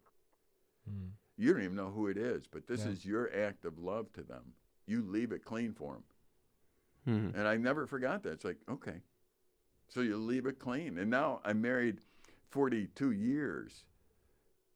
Mm. 0.88 1.11
You 1.37 1.52
don't 1.52 1.62
even 1.62 1.76
know 1.76 1.90
who 1.90 2.09
it 2.09 2.16
is, 2.16 2.47
but 2.47 2.66
this 2.66 2.85
Yeah. 2.85 2.90
is 2.92 3.04
your 3.04 3.33
act 3.35 3.64
of 3.64 3.78
love 3.78 4.12
to 4.14 4.23
them. 4.23 4.54
You 4.87 5.02
leave 5.02 5.33
it 5.33 5.45
clean 5.45 5.73
for 5.73 5.95
them. 5.95 6.04
Mhm. 7.07 7.35
And 7.38 7.47
I 7.49 7.57
never 7.57 7.87
forgot 7.87 8.23
that. 8.25 8.33
It's 8.33 8.45
like, 8.45 8.59
okay. 8.68 9.02
So 9.88 10.00
you 10.00 10.16
leave 10.16 10.47
it 10.47 10.59
clean. 10.59 10.99
And 10.99 11.11
now 11.11 11.40
I'm 11.45 11.61
married 11.61 12.00
42 12.50 13.12
years, 13.12 13.85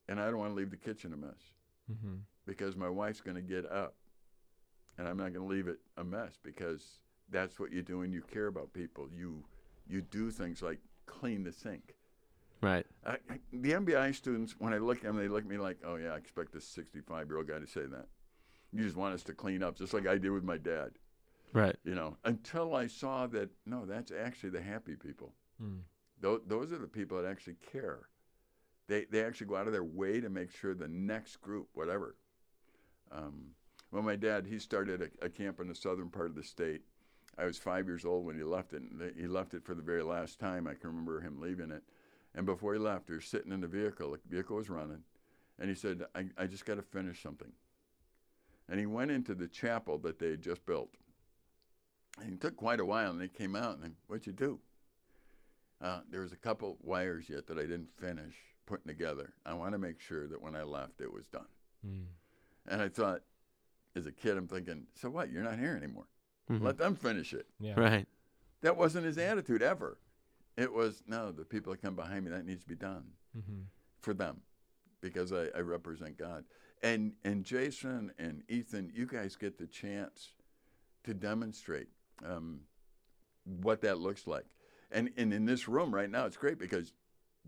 and 0.08 0.20
I 0.20 0.30
don't 0.30 0.38
want 0.38 0.50
to 0.52 0.54
leave 0.54 0.70
the 0.70 0.76
kitchen 0.76 1.12
a 1.12 1.16
mess 1.16 1.52
Mm-hmm. 1.90 2.16
because 2.46 2.76
my 2.76 2.88
wife's 2.88 3.20
going 3.20 3.34
to 3.36 3.42
get 3.42 3.66
up. 3.66 3.96
And 4.98 5.08
I'm 5.08 5.16
not 5.16 5.32
going 5.32 5.46
to 5.46 5.52
leave 5.54 5.68
it 5.68 5.80
a 5.96 6.04
mess 6.04 6.38
because 6.42 7.00
that's 7.28 7.58
what 7.58 7.72
you 7.72 7.82
do 7.82 7.98
when 7.98 8.12
you 8.12 8.22
care 8.22 8.46
about 8.46 8.72
people. 8.72 9.08
You 9.10 9.44
you 9.88 10.00
do 10.00 10.30
things 10.30 10.62
like 10.62 10.78
clean 11.06 11.42
the 11.42 11.52
sink. 11.52 11.96
Right 12.62 12.86
I, 13.04 13.12
I, 13.28 13.38
the 13.52 13.72
NBI 13.72 14.14
students, 14.14 14.54
when 14.58 14.72
I 14.72 14.78
look 14.78 14.98
at 14.98 15.04
them, 15.04 15.16
they 15.16 15.28
look 15.28 15.44
at 15.44 15.50
me 15.50 15.58
like, 15.58 15.78
oh, 15.84 15.96
yeah, 15.96 16.12
I 16.12 16.16
expect 16.16 16.52
this 16.52 16.64
65 16.64 17.28
year 17.28 17.38
old 17.38 17.48
guy 17.48 17.58
to 17.58 17.66
say 17.66 17.82
that. 17.82 18.06
You 18.72 18.84
just 18.84 18.96
want 18.96 19.14
us 19.14 19.22
to 19.24 19.34
clean 19.34 19.62
up, 19.62 19.76
just 19.76 19.92
like 19.92 20.06
I 20.06 20.16
did 20.16 20.30
with 20.30 20.44
my 20.44 20.56
dad 20.56 20.92
right 21.52 21.76
you 21.84 21.94
know, 21.94 22.16
until 22.24 22.74
I 22.74 22.86
saw 22.86 23.26
that 23.28 23.50
no, 23.66 23.84
that's 23.84 24.10
actually 24.10 24.50
the 24.50 24.62
happy 24.62 24.96
people. 24.96 25.32
Mm. 25.62 25.80
Those, 26.20 26.40
those 26.46 26.72
are 26.72 26.78
the 26.78 26.86
people 26.86 27.20
that 27.20 27.28
actually 27.28 27.56
care. 27.72 28.08
They, 28.88 29.06
they 29.10 29.24
actually 29.24 29.48
go 29.48 29.56
out 29.56 29.66
of 29.66 29.72
their 29.72 29.84
way 29.84 30.20
to 30.20 30.28
make 30.28 30.50
sure 30.50 30.74
the 30.74 30.88
next 30.88 31.36
group, 31.40 31.68
whatever. 31.74 32.16
Um, 33.10 33.50
well, 33.90 34.02
my 34.02 34.16
dad, 34.16 34.46
he 34.46 34.58
started 34.58 35.02
a, 35.02 35.26
a 35.26 35.28
camp 35.28 35.60
in 35.60 35.68
the 35.68 35.74
southern 35.74 36.08
part 36.08 36.30
of 36.30 36.36
the 36.36 36.42
state. 36.42 36.82
I 37.38 37.44
was 37.44 37.58
five 37.58 37.86
years 37.86 38.04
old 38.04 38.26
when 38.26 38.36
he 38.36 38.42
left 38.42 38.72
it. 38.72 38.82
and 38.82 39.12
He 39.16 39.26
left 39.26 39.54
it 39.54 39.64
for 39.64 39.74
the 39.74 39.82
very 39.82 40.02
last 40.02 40.38
time. 40.38 40.66
I 40.66 40.74
can 40.74 40.90
remember 40.90 41.20
him 41.20 41.40
leaving 41.40 41.70
it. 41.70 41.82
And 42.34 42.46
before 42.46 42.72
he 42.72 42.78
left, 42.78 43.08
he 43.08 43.14
was 43.14 43.24
sitting 43.26 43.52
in 43.52 43.60
the 43.60 43.66
vehicle. 43.66 44.10
The 44.12 44.18
vehicle 44.28 44.56
was 44.56 44.70
running. 44.70 45.02
And 45.58 45.68
he 45.68 45.74
said, 45.74 46.02
I, 46.14 46.26
I 46.38 46.46
just 46.46 46.64
got 46.64 46.76
to 46.76 46.82
finish 46.82 47.22
something. 47.22 47.52
And 48.68 48.80
he 48.80 48.86
went 48.86 49.10
into 49.10 49.34
the 49.34 49.48
chapel 49.48 49.98
that 49.98 50.18
they 50.18 50.30
had 50.30 50.42
just 50.42 50.64
built. 50.64 50.90
And 52.20 52.32
it 52.32 52.40
took 52.40 52.56
quite 52.56 52.80
a 52.80 52.84
while, 52.84 53.10
and 53.10 53.20
they 53.20 53.28
came 53.28 53.54
out, 53.54 53.74
and 53.76 53.84
they, 53.84 53.90
what'd 54.06 54.26
you 54.26 54.32
do? 54.32 54.58
Uh, 55.80 56.00
there 56.10 56.20
was 56.20 56.32
a 56.32 56.36
couple 56.36 56.78
wires 56.82 57.28
yet 57.28 57.46
that 57.48 57.58
I 57.58 57.62
didn't 57.62 57.90
finish 57.98 58.34
putting 58.66 58.86
together. 58.86 59.32
I 59.44 59.54
want 59.54 59.72
to 59.72 59.78
make 59.78 60.00
sure 60.00 60.28
that 60.28 60.40
when 60.40 60.54
I 60.54 60.62
left, 60.62 61.00
it 61.00 61.12
was 61.12 61.26
done. 61.26 61.46
Mm. 61.86 62.04
And 62.68 62.80
I 62.80 62.88
thought, 62.88 63.22
as 63.96 64.06
a 64.06 64.12
kid, 64.12 64.36
I'm 64.36 64.46
thinking, 64.46 64.86
so 64.94 65.10
what? 65.10 65.30
You're 65.30 65.42
not 65.42 65.58
here 65.58 65.76
anymore. 65.76 66.06
Mhm. 66.50 66.62
Let 66.62 66.78
them 66.78 66.94
finish 66.94 67.34
it. 67.34 67.46
Yeah. 67.58 67.74
right 67.78 68.06
That 68.60 68.76
wasn't 68.76 69.06
his 69.06 69.18
attitude 69.18 69.62
ever. 69.62 69.98
It 70.56 70.72
was, 70.72 71.02
no, 71.06 71.32
the 71.32 71.44
people 71.44 71.72
that 71.72 71.80
come 71.82 71.96
behind 71.96 72.24
me, 72.24 72.30
that 72.30 72.44
needs 72.46 72.62
to 72.62 72.68
be 72.68 72.74
done 72.76 73.04
Mm-hmm. 73.36 73.60
for 74.02 74.12
them 74.12 74.42
because 75.00 75.32
I, 75.32 75.46
I 75.56 75.60
represent 75.60 76.18
God. 76.18 76.44
And 76.82 77.12
and 77.24 77.44
Jason 77.44 78.12
and 78.18 78.42
Ethan, 78.48 78.90
you 78.94 79.06
guys 79.06 79.36
get 79.36 79.56
the 79.56 79.66
chance 79.66 80.34
to 81.04 81.14
demonstrate 81.14 81.88
um, 82.24 82.60
what 83.44 83.80
that 83.82 83.98
looks 83.98 84.26
like. 84.26 84.44
And 84.90 85.10
and 85.16 85.32
in 85.32 85.46
this 85.46 85.66
room 85.68 85.94
right 85.94 86.10
now, 86.10 86.26
it's 86.26 86.36
great 86.36 86.58
because 86.58 86.92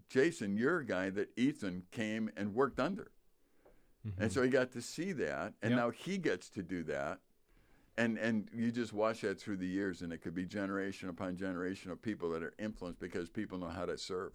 Jason, 0.09 0.57
you're 0.57 0.79
a 0.79 0.87
guy 0.87 1.11
that 1.11 1.29
Ethan 1.37 1.83
came 1.91 2.31
and 2.37 2.55
worked 2.55 2.81
under. 2.81 3.11
And 4.19 4.31
so 4.33 4.43
he 4.43 4.49
got 4.51 4.71
to 4.73 4.83
see 4.83 5.13
that, 5.13 5.55
and 5.63 5.71
Yep. 5.73 5.79
now 5.79 5.91
he 5.91 6.19
gets 6.19 6.49
to 6.51 6.63
do 6.63 6.83
that. 6.85 7.21
And 7.97 8.19
and 8.19 8.49
you 8.53 8.73
just 8.73 8.93
watch 8.93 9.21
that 9.21 9.41
through 9.41 9.59
the 9.59 9.67
years, 9.67 10.03
and 10.03 10.13
it 10.13 10.19
could 10.19 10.35
be 10.35 10.45
generation 10.45 11.09
upon 11.09 11.37
generation 11.37 11.91
of 11.91 12.03
people 12.03 12.31
that 12.31 12.43
are 12.43 12.55
influenced 12.59 13.01
because 13.01 13.31
people 13.31 13.59
know 13.59 13.69
how 13.69 13.85
to 13.85 13.97
serve. 13.97 14.33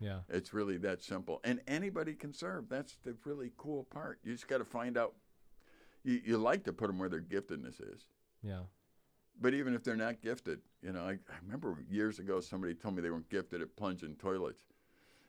Yeah. 0.00 0.20
It's 0.28 0.54
really 0.54 0.78
that 0.78 1.02
simple. 1.02 1.40
And 1.44 1.60
anybody 1.68 2.14
can 2.14 2.32
serve. 2.32 2.68
That's 2.68 2.96
the 3.04 3.14
really 3.24 3.52
cool 3.56 3.84
part. 3.84 4.18
You 4.24 4.32
just 4.32 4.48
got 4.48 4.58
to 4.58 4.64
find 4.64 4.96
out. 4.96 5.14
You, 6.02 6.20
you 6.24 6.38
like 6.38 6.64
to 6.64 6.72
put 6.72 6.86
them 6.86 6.98
where 6.98 7.10
their 7.10 7.20
giftedness 7.20 7.80
is. 7.80 8.06
Yeah. 8.42 8.60
But 9.38 9.54
even 9.54 9.74
if 9.74 9.84
they're 9.84 9.96
not 9.96 10.22
gifted, 10.22 10.60
you 10.82 10.92
know, 10.92 11.02
I, 11.02 11.12
I 11.12 11.36
remember 11.44 11.76
years 11.90 12.18
ago 12.18 12.40
somebody 12.40 12.74
told 12.74 12.96
me 12.96 13.02
they 13.02 13.10
weren't 13.10 13.28
gifted 13.28 13.60
at 13.60 13.76
plunging 13.76 14.16
toilets. 14.16 14.62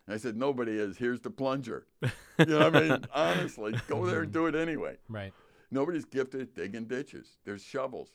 And 0.08 0.16
I 0.16 0.18
said, 0.18 0.36
nobody 0.36 0.72
is. 0.72 0.98
Here's 0.98 1.20
the 1.20 1.30
plunger. 1.30 1.86
you 2.02 2.10
know 2.46 2.70
what 2.70 2.76
I 2.76 2.80
mean? 2.82 3.06
Honestly, 3.14 3.76
go 3.88 4.06
there 4.06 4.22
and 4.22 4.32
do 4.32 4.48
it 4.48 4.56
anyway. 4.56 4.98
Right. 5.08 5.34
Nobody's 5.72 6.06
gifted 6.06 6.42
at 6.42 6.54
digging 6.54 6.86
ditches. 6.86 7.38
There's 7.46 7.64
shovels. 7.64 8.10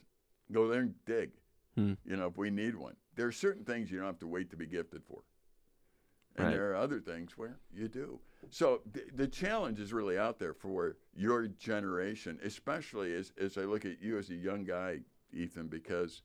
Go 0.52 0.68
there 0.68 0.82
and 0.82 0.94
dig. 1.06 1.30
Hmm. 1.74 1.94
You 2.04 2.16
know, 2.16 2.26
if 2.28 2.36
we 2.36 2.50
need 2.50 2.74
one. 2.76 2.96
There 3.14 3.26
are 3.26 3.32
certain 3.32 3.64
things 3.64 3.90
you 3.90 3.98
don't 3.98 4.06
have 4.06 4.18
to 4.20 4.26
wait 4.26 4.50
to 4.50 4.56
be 4.56 4.66
gifted 4.66 5.02
for. 5.04 5.22
And 6.36 6.46
Right. 6.46 6.52
there 6.54 6.70
are 6.70 6.74
other 6.76 7.00
things 7.00 7.36
where 7.38 7.58
you 7.72 7.88
do. 7.88 8.20
So 8.50 8.82
th- 8.92 9.08
the 9.14 9.26
challenge 9.26 9.80
is 9.80 9.92
really 9.92 10.18
out 10.18 10.38
there 10.38 10.52
for 10.52 10.96
your 11.14 11.48
generation, 11.48 12.38
especially 12.44 13.14
as, 13.14 13.32
as 13.38 13.56
I 13.56 13.62
look 13.62 13.86
at 13.86 14.02
you 14.02 14.18
as 14.18 14.28
a 14.28 14.34
young 14.34 14.64
guy, 14.64 15.00
Ethan, 15.32 15.68
because 15.68 16.22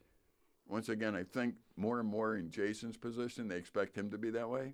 once 0.67 0.89
again, 0.89 1.15
I 1.15 1.23
think 1.23 1.55
more 1.77 1.99
and 1.99 2.07
more 2.07 2.35
in 2.35 2.49
Jason's 2.49 2.97
position, 2.97 3.47
they 3.47 3.55
expect 3.57 3.95
him 3.97 4.09
to 4.11 4.17
be 4.17 4.29
that 4.31 4.49
way. 4.49 4.73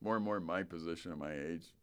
More 0.00 0.16
and 0.16 0.24
more 0.24 0.36
in 0.36 0.44
my 0.44 0.62
position 0.62 1.10
at 1.12 1.18
my 1.18 1.32
age, 1.32 1.74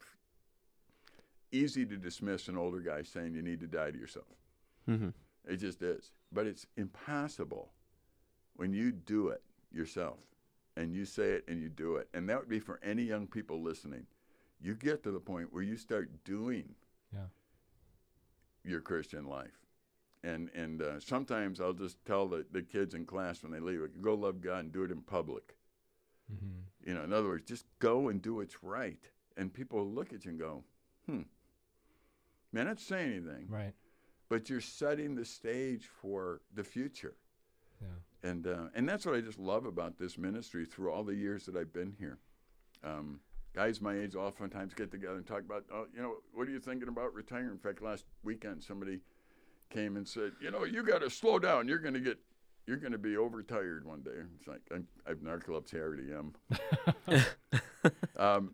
easy 1.51 1.85
to 1.85 1.97
dismiss 1.97 2.47
an 2.47 2.57
older 2.57 2.79
guy 2.79 3.01
saying 3.03 3.33
you 3.35 3.41
need 3.41 3.59
to 3.61 3.67
die 3.67 3.91
to 3.91 3.97
yourself. 3.97 4.27
hmm 4.85 5.09
It 5.47 5.57
just 5.57 5.81
is. 5.81 6.11
But 6.31 6.45
it's 6.47 6.65
impossible 6.77 7.71
when 8.55 8.73
you 8.73 8.91
do 8.91 9.29
it 9.29 9.41
yourself 9.71 10.19
and 10.77 10.93
you 10.93 11.05
say 11.05 11.31
it 11.31 11.45
and 11.47 11.61
you 11.61 11.69
do 11.69 11.95
it. 11.97 12.07
And 12.13 12.27
that 12.29 12.39
would 12.39 12.49
be 12.49 12.59
for 12.59 12.79
any 12.83 13.03
young 13.03 13.27
people 13.27 13.61
listening. 13.61 14.05
You 14.61 14.75
get 14.75 15.03
to 15.03 15.11
the 15.11 15.19
point 15.19 15.53
where 15.53 15.63
you 15.63 15.77
start 15.77 16.09
doing 16.23 16.75
Yeah. 17.13 17.27
your 18.63 18.81
Christian 18.81 19.25
life. 19.27 19.59
And, 20.23 20.49
and 20.55 20.81
uh, 20.81 20.99
sometimes 20.99 21.61
I'll 21.61 21.73
just 21.73 22.03
tell 22.05 22.27
the, 22.27 22.45
the 22.51 22.63
kids 22.63 22.95
in 22.95 23.05
class 23.05 23.43
when 23.43 23.51
they 23.51 23.59
leave, 23.59 23.81
go 24.01 24.15
love 24.15 24.41
God 24.41 24.59
and 24.65 24.71
do 24.73 24.83
it 24.83 24.91
in 24.91 25.01
public. 25.01 25.55
Mm-hmm. 26.33 26.89
You 26.89 26.95
know, 26.95 27.03
in 27.03 27.13
other 27.13 27.27
words, 27.27 27.45
just 27.47 27.65
go 27.79 28.07
and 28.09 28.21
do 28.21 28.35
what's 28.35 28.63
right, 28.63 29.07
and 29.37 29.53
people 29.53 29.79
will 29.79 29.91
look 29.91 30.13
at 30.13 30.25
you 30.25 30.31
and 30.31 30.39
go, 30.39 30.63
"Hmm, 31.05 31.21
man, 32.55 32.65
not 32.65 32.79
say 32.79 33.03
anything." 33.03 33.47
Right. 33.49 33.73
But 34.29 34.49
you're 34.49 34.61
setting 34.61 35.13
the 35.15 35.25
stage 35.25 35.87
for 36.01 36.41
the 36.53 36.63
future. 36.63 37.15
Yeah. 37.81 38.29
and 38.29 38.47
uh, 38.47 38.67
and 38.73 38.87
that's 38.89 39.05
what 39.05 39.15
I 39.15 39.21
just 39.21 39.37
love 39.37 39.65
about 39.65 39.99
this 39.99 40.17
ministry 40.17 40.65
through 40.65 40.91
all 40.91 41.03
the 41.03 41.13
years 41.13 41.45
that 41.45 41.55
I've 41.55 41.73
been 41.73 41.93
here. 41.99 42.17
Um, 42.83 43.19
guys 43.55 43.81
my 43.81 43.97
age 43.97 44.15
oftentimes 44.15 44.73
get 44.73 44.91
together 44.91 45.15
and 45.15 45.25
talk 45.25 45.39
about, 45.39 45.63
oh, 45.73 45.85
you 45.95 46.01
know, 46.01 46.15
what 46.33 46.47
are 46.47 46.51
you 46.51 46.59
thinking 46.59 46.89
about 46.89 47.13
retiring? 47.13 47.49
In 47.49 47.57
fact, 47.57 47.81
last 47.81 48.03
weekend 48.23 48.61
somebody 48.61 48.99
came 49.69 49.95
and 49.95 50.07
said, 50.07 50.33
you 50.41 50.51
know, 50.51 50.65
you 50.65 50.83
got 50.83 51.01
to 51.01 51.09
slow 51.09 51.39
down. 51.39 51.67
You're 51.67 51.79
going 51.79 51.93
to 51.93 51.99
get, 51.99 52.17
you're 52.67 52.77
going 52.77 52.91
to 52.91 52.97
be 52.97 53.15
overtired 53.17 53.85
one 53.85 54.01
day. 54.01 54.11
It's 54.37 54.47
like 54.47 54.61
I'm, 54.73 54.87
I've 55.07 55.17
narcolepsy. 55.17 55.75
I 55.75 55.79
already 55.79 56.13
am. 56.13 57.25
um, 58.17 58.53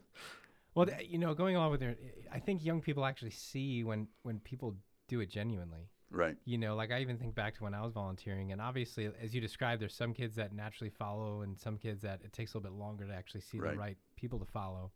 Well, 0.75 0.85
th- 0.85 1.09
you 1.09 1.17
know, 1.17 1.33
going 1.33 1.55
along 1.55 1.71
with 1.71 1.81
your, 1.81 1.95
I 2.31 2.39
think 2.39 2.63
young 2.63 2.81
people 2.81 3.05
actually 3.05 3.31
see 3.31 3.83
when 3.83 4.07
when 4.23 4.39
people 4.39 4.75
do 5.07 5.19
it 5.19 5.29
genuinely. 5.29 5.89
right. 6.09 6.37
You 6.45 6.57
know, 6.57 6.75
like 6.75 6.91
I 6.91 6.99
even 7.01 7.17
think 7.17 7.35
back 7.35 7.55
to 7.55 7.63
when 7.63 7.73
I 7.73 7.81
was 7.81 7.91
volunteering, 7.93 8.51
and 8.51 8.61
obviously, 8.61 9.09
as 9.21 9.33
you 9.35 9.41
described, 9.41 9.81
there's 9.81 9.93
some 9.95 10.13
kids 10.13 10.35
that 10.37 10.53
naturally 10.53 10.89
follow, 10.89 11.41
and 11.41 11.59
some 11.59 11.77
kids 11.77 12.01
that 12.03 12.21
it 12.23 12.31
takes 12.33 12.53
a 12.53 12.57
little 12.57 12.71
bit 12.71 12.79
longer 12.79 13.05
to 13.07 13.13
actually 13.13 13.41
see 13.41 13.59
Right. 13.59 13.73
the 13.73 13.77
right 13.77 13.97
people 14.15 14.39
to 14.39 14.45
follow. 14.45 14.91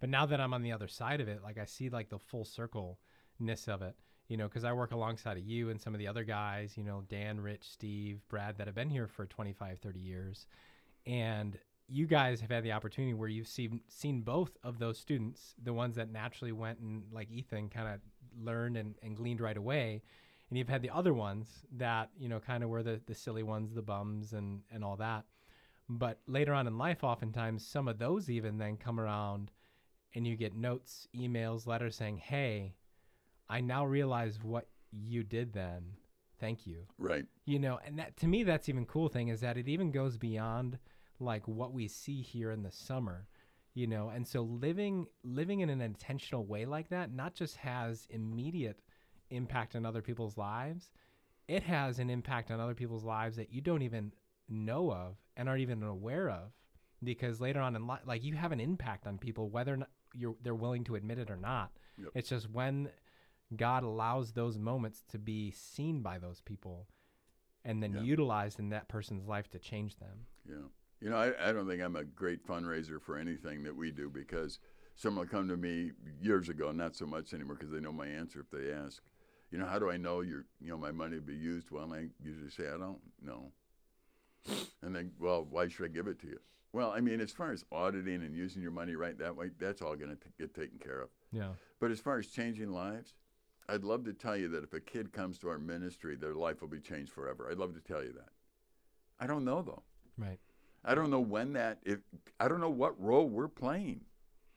But 0.00 0.08
now 0.08 0.26
that 0.26 0.40
I'm 0.40 0.54
on 0.54 0.62
the 0.62 0.72
other 0.72 0.88
side 0.88 1.20
of 1.20 1.28
it, 1.28 1.42
like 1.42 1.58
I 1.58 1.64
see 1.66 1.90
like 1.90 2.08
the 2.08 2.18
full 2.18 2.44
circle-ness 2.44 3.68
of 3.68 3.82
it. 3.82 3.94
You 4.28 4.36
know, 4.36 4.46
because 4.46 4.62
I 4.64 4.72
work 4.72 4.92
alongside 4.92 5.36
of 5.38 5.44
you 5.44 5.70
and 5.70 5.80
some 5.80 5.92
of 5.92 5.98
the 5.98 6.06
other 6.06 6.22
guys. 6.24 6.76
You 6.76 6.84
know, 6.84 7.02
Dan, 7.08 7.40
Rich, 7.40 7.64
Steve, 7.68 8.20
Brad, 8.28 8.58
that 8.58 8.66
have 8.68 8.76
been 8.76 8.88
here 8.90 9.08
for 9.08 9.26
25, 9.26 9.80
30 9.80 9.98
years, 10.00 10.46
and 11.06 11.58
you 11.90 12.06
guys 12.06 12.40
have 12.40 12.50
had 12.50 12.62
the 12.62 12.72
opportunity 12.72 13.14
where 13.14 13.28
you've 13.28 13.48
seen 13.48 13.80
seen 13.88 14.20
both 14.22 14.56
of 14.62 14.78
those 14.78 14.98
students, 14.98 15.54
the 15.62 15.72
ones 15.72 15.96
that 15.96 16.10
naturally 16.10 16.52
went 16.52 16.78
and 16.78 17.02
like 17.12 17.30
Ethan 17.30 17.68
kind 17.68 17.88
of 17.88 18.00
learned 18.40 18.76
and, 18.76 18.94
and 19.02 19.16
gleaned 19.16 19.40
right 19.40 19.56
away, 19.56 20.02
and 20.48 20.58
you've 20.58 20.68
had 20.68 20.82
the 20.82 20.90
other 20.90 21.12
ones 21.12 21.64
that 21.76 22.10
you 22.16 22.28
know 22.28 22.38
kind 22.38 22.62
of 22.62 22.70
were 22.70 22.82
the, 22.82 23.00
the 23.06 23.14
silly 23.14 23.42
ones, 23.42 23.74
the 23.74 23.82
bums 23.82 24.32
and 24.32 24.60
and 24.70 24.84
all 24.84 24.96
that. 24.96 25.24
But 25.88 26.20
later 26.28 26.54
on 26.54 26.68
in 26.68 26.78
life, 26.78 27.02
oftentimes 27.02 27.66
some 27.66 27.88
of 27.88 27.98
those 27.98 28.30
even 28.30 28.58
then 28.58 28.76
come 28.76 29.00
around, 29.00 29.50
and 30.14 30.24
you 30.24 30.36
get 30.36 30.54
notes, 30.54 31.08
emails, 31.16 31.66
letters 31.66 31.96
saying, 31.96 32.18
"Hey, 32.18 32.76
I 33.48 33.60
now 33.60 33.84
realize 33.84 34.38
what 34.40 34.68
you 34.92 35.24
did 35.24 35.52
then. 35.52 35.96
Thank 36.38 36.66
you." 36.66 36.86
Right. 36.98 37.26
you 37.44 37.58
know 37.58 37.80
and 37.84 37.98
that 37.98 38.16
to 38.18 38.28
me 38.28 38.44
that's 38.44 38.68
even 38.68 38.86
cool 38.86 39.08
thing 39.08 39.28
is 39.28 39.40
that 39.40 39.56
it 39.56 39.68
even 39.68 39.90
goes 39.90 40.16
beyond 40.16 40.78
like 41.20 41.46
what 41.46 41.72
we 41.72 41.86
see 41.88 42.20
here 42.22 42.50
in 42.50 42.62
the 42.62 42.70
summer 42.70 43.26
you 43.74 43.86
know 43.86 44.08
and 44.08 44.26
so 44.26 44.42
living 44.42 45.06
living 45.22 45.60
in 45.60 45.70
an 45.70 45.80
intentional 45.80 46.44
way 46.44 46.64
like 46.64 46.88
that 46.88 47.12
not 47.12 47.34
just 47.34 47.56
has 47.56 48.06
immediate 48.10 48.80
impact 49.30 49.76
on 49.76 49.86
other 49.86 50.02
people's 50.02 50.36
lives 50.36 50.90
it 51.46 51.62
has 51.62 51.98
an 51.98 52.10
impact 52.10 52.50
on 52.50 52.58
other 52.60 52.74
people's 52.74 53.04
lives 53.04 53.36
that 53.36 53.52
you 53.52 53.60
don't 53.60 53.82
even 53.82 54.12
know 54.48 54.90
of 54.92 55.16
and 55.36 55.48
aren't 55.48 55.60
even 55.62 55.82
aware 55.82 56.28
of 56.28 56.52
because 57.02 57.40
later 57.40 57.60
on 57.60 57.76
in 57.76 57.86
life 57.86 58.00
like 58.06 58.24
you 58.24 58.34
have 58.34 58.50
an 58.52 58.60
impact 58.60 59.06
on 59.06 59.18
people 59.18 59.48
whether 59.50 59.74
or 59.74 59.76
not 59.78 59.90
you're 60.14 60.34
they're 60.42 60.54
willing 60.54 60.82
to 60.84 60.96
admit 60.96 61.18
it 61.18 61.30
or 61.30 61.36
not 61.36 61.70
Yep. 61.98 62.08
it's 62.14 62.28
just 62.30 62.50
when 62.50 62.88
god 63.56 63.84
allows 63.84 64.32
those 64.32 64.58
moments 64.58 65.04
to 65.10 65.18
be 65.18 65.52
seen 65.52 66.02
by 66.02 66.18
those 66.18 66.40
people 66.40 66.88
and 67.64 67.80
then 67.82 67.92
Yeah. 67.94 68.00
utilized 68.00 68.58
in 68.58 68.70
that 68.70 68.88
person's 68.88 69.26
life 69.26 69.48
to 69.50 69.58
change 69.60 69.96
them 69.98 70.26
Yeah. 70.48 70.66
You 71.00 71.10
know, 71.10 71.16
I, 71.16 71.48
I 71.48 71.52
don't 71.52 71.66
think 71.66 71.82
I'm 71.82 71.96
a 71.96 72.04
great 72.04 72.46
fundraiser 72.46 73.00
for 73.00 73.16
anything 73.16 73.62
that 73.64 73.74
we 73.74 73.90
do 73.90 74.10
because 74.10 74.58
someone 74.94 75.26
will 75.26 75.30
come 75.30 75.48
to 75.48 75.56
me 75.56 75.92
years 76.20 76.48
ago, 76.48 76.72
not 76.72 76.94
so 76.94 77.06
much 77.06 77.32
anymore 77.32 77.54
because 77.54 77.72
they 77.72 77.80
know 77.80 77.92
my 77.92 78.06
answer 78.06 78.40
if 78.40 78.50
they 78.50 78.72
ask, 78.72 79.02
you 79.50 79.58
know, 79.58 79.66
how 79.66 79.78
do 79.78 79.90
I 79.90 79.96
know 79.96 80.20
your, 80.20 80.44
you 80.60 80.68
know, 80.68 80.76
my 80.76 80.92
money 80.92 81.16
will 81.16 81.24
be 81.24 81.34
used 81.34 81.70
well? 81.70 81.92
I 81.92 82.08
usually 82.22 82.50
say, 82.50 82.64
I 82.68 82.78
don't 82.78 83.00
know. 83.22 83.50
And 84.82 84.94
then, 84.94 85.12
well, 85.18 85.46
why 85.48 85.68
should 85.68 85.86
I 85.86 85.88
give 85.88 86.06
it 86.06 86.20
to 86.20 86.26
you? 86.26 86.38
Well, 86.72 86.92
I 86.92 87.00
mean, 87.00 87.20
as 87.20 87.32
far 87.32 87.50
as 87.50 87.64
auditing 87.72 88.22
and 88.22 88.34
using 88.34 88.62
your 88.62 88.70
money 88.70 88.94
right 88.94 89.18
that 89.18 89.34
way, 89.34 89.50
that's 89.58 89.82
all 89.82 89.96
going 89.96 90.10
to 90.10 90.18
get 90.38 90.54
taken 90.54 90.78
care 90.78 91.00
of. 91.00 91.08
yeah 91.32 91.52
But 91.80 91.90
as 91.90 91.98
far 91.98 92.18
as 92.18 92.28
changing 92.28 92.70
lives, 92.70 93.14
I'd 93.68 93.84
love 93.84 94.04
to 94.04 94.12
tell 94.12 94.36
you 94.36 94.48
that 94.48 94.64
if 94.64 94.72
a 94.72 94.80
kid 94.80 95.12
comes 95.12 95.38
to 95.38 95.48
our 95.48 95.58
ministry, 95.58 96.16
their 96.16 96.34
life 96.34 96.60
will 96.60 96.68
be 96.68 96.80
changed 96.80 97.12
forever. 97.12 97.48
I'd 97.50 97.58
love 97.58 97.74
to 97.74 97.80
tell 97.80 98.02
you 98.02 98.12
that. 98.12 98.30
I 99.18 99.26
don't 99.26 99.44
know 99.44 99.62
though. 99.62 99.82
right 100.16 100.38
I 100.84 100.94
don't 100.94 101.10
know 101.10 101.20
when 101.20 101.52
that 101.54 101.78
if 101.84 101.98
I 102.38 102.48
don't 102.48 102.60
know 102.60 102.70
what 102.70 103.00
role 103.00 103.28
we're 103.28 103.48
playing. 103.48 104.02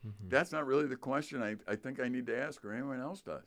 Mhm. 0.05 0.29
That's 0.29 0.51
not 0.51 0.65
really 0.65 0.87
the 0.87 0.95
question 0.95 1.41
I, 1.41 1.55
I 1.67 1.75
think 1.75 1.99
I 1.99 2.07
need 2.07 2.27
to 2.27 2.37
ask 2.37 2.63
or 2.63 2.73
anyone 2.73 2.99
else 2.99 3.21
does. 3.21 3.43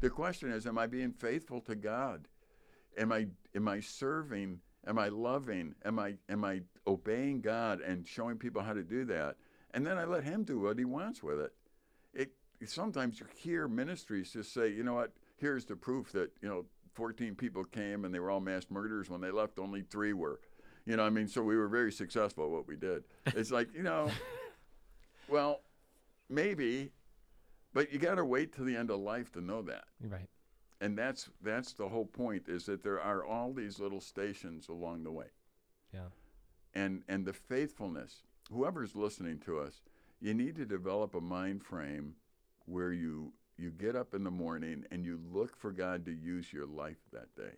The 0.00 0.10
question 0.10 0.50
is, 0.50 0.66
am 0.66 0.78
I 0.78 0.86
being 0.86 1.12
faithful 1.12 1.60
to 1.62 1.74
God? 1.74 2.28
Am 2.96 3.12
I 3.12 3.28
am 3.54 3.68
I 3.68 3.80
serving? 3.80 4.60
Am 4.86 4.98
I 4.98 5.08
loving? 5.08 5.74
Am 5.84 5.98
I 5.98 6.16
am 6.28 6.44
I 6.44 6.62
obeying 6.86 7.40
God 7.40 7.80
and 7.80 8.06
showing 8.06 8.36
people 8.38 8.62
how 8.62 8.72
to 8.72 8.82
do 8.82 9.04
that? 9.06 9.36
And 9.72 9.86
then 9.86 9.98
I 9.98 10.04
let 10.04 10.24
him 10.24 10.44
do 10.44 10.60
what 10.60 10.78
he 10.78 10.84
wants 10.84 11.22
with 11.22 11.40
it. 11.40 11.52
It 12.14 12.32
sometimes 12.66 13.20
you 13.20 13.26
hear 13.36 13.68
ministries 13.68 14.32
just 14.32 14.52
say, 14.52 14.68
you 14.68 14.82
know 14.82 14.94
what, 14.94 15.12
here's 15.36 15.64
the 15.64 15.76
proof 15.76 16.10
that, 16.12 16.30
you 16.42 16.48
know, 16.48 16.64
14 16.94 17.34
people 17.36 17.64
came 17.64 18.04
and 18.04 18.12
they 18.12 18.18
were 18.18 18.30
all 18.30 18.40
mass 18.40 18.66
murderers. 18.70 19.08
When 19.08 19.20
they 19.20 19.30
left, 19.30 19.58
only 19.58 19.82
three 19.82 20.12
were. 20.12 20.40
You 20.88 20.96
know, 20.96 21.04
I 21.04 21.10
mean, 21.10 21.28
so 21.28 21.42
we 21.42 21.54
were 21.54 21.68
very 21.68 21.92
successful 21.92 22.44
at 22.44 22.50
what 22.50 22.66
we 22.66 22.74
did. 22.74 23.04
It's 23.26 23.50
like, 23.50 23.74
you 23.74 23.82
know, 23.82 24.10
well, 25.28 25.60
maybe, 26.30 26.92
but 27.74 27.92
you 27.92 27.98
got 27.98 28.14
to 28.14 28.24
wait 28.24 28.54
till 28.54 28.64
the 28.64 28.74
end 28.74 28.90
of 28.90 28.98
life 28.98 29.30
to 29.32 29.42
know 29.42 29.60
that. 29.62 29.84
right 30.08 30.30
And 30.80 30.96
that's 30.96 31.28
that's 31.42 31.74
the 31.74 31.86
whole 31.86 32.06
point 32.06 32.48
is 32.48 32.64
that 32.66 32.82
there 32.82 33.02
are 33.02 33.22
all 33.22 33.52
these 33.52 33.78
little 33.78 34.00
stations 34.00 34.68
along 34.68 35.04
the 35.04 35.12
way. 35.12 35.26
yeah 35.92 36.08
And 36.72 37.02
and 37.06 37.26
the 37.26 37.34
faithfulness, 37.34 38.22
whoever's 38.50 38.96
listening 38.96 39.40
to 39.40 39.58
us, 39.58 39.82
you 40.20 40.32
need 40.32 40.56
to 40.56 40.64
develop 40.64 41.14
a 41.14 41.20
mind 41.20 41.62
frame 41.62 42.14
where 42.64 42.92
you 42.94 43.34
you 43.58 43.72
get 43.72 43.94
up 43.94 44.14
in 44.14 44.24
the 44.24 44.30
morning 44.30 44.86
and 44.90 45.04
you 45.04 45.20
look 45.30 45.54
for 45.54 45.70
God 45.70 46.06
to 46.06 46.12
use 46.12 46.50
your 46.50 46.64
life 46.66 47.02
that 47.12 47.34
day. 47.36 47.56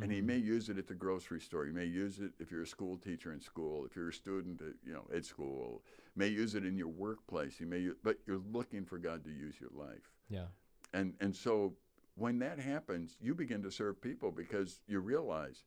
And 0.00 0.10
he 0.12 0.20
Mhm. 0.20 0.24
may 0.26 0.36
use 0.38 0.68
it 0.68 0.78
at 0.78 0.86
the 0.86 0.94
grocery 0.94 1.40
store. 1.40 1.66
You 1.66 1.72
may 1.72 1.84
use 1.84 2.20
it 2.20 2.32
if 2.38 2.50
you're 2.50 2.62
a 2.62 2.66
school 2.66 2.96
teacher 2.96 3.32
in 3.32 3.40
school. 3.40 3.84
If 3.84 3.96
you're 3.96 4.08
a 4.08 4.12
student, 4.12 4.62
at, 4.62 4.74
you 4.84 4.92
know, 4.92 5.06
at 5.12 5.24
school. 5.24 5.84
May 6.14 6.28
use 6.28 6.54
it 6.54 6.64
in 6.64 6.76
your 6.76 6.88
workplace. 6.88 7.58
You 7.60 7.66
may, 7.66 7.80
u- 7.80 7.96
but 8.02 8.18
you're 8.26 8.38
looking 8.38 8.84
for 8.84 8.98
God 8.98 9.24
to 9.24 9.30
use 9.30 9.60
your 9.60 9.70
life. 9.70 10.10
yeah 10.28 10.46
And 10.92 11.16
and 11.20 11.34
so 11.34 11.76
when 12.14 12.38
that 12.38 12.58
happens, 12.58 13.16
you 13.20 13.34
begin 13.34 13.62
to 13.62 13.70
serve 13.70 14.00
people 14.00 14.30
because 14.30 14.80
you 14.86 15.00
realize, 15.00 15.64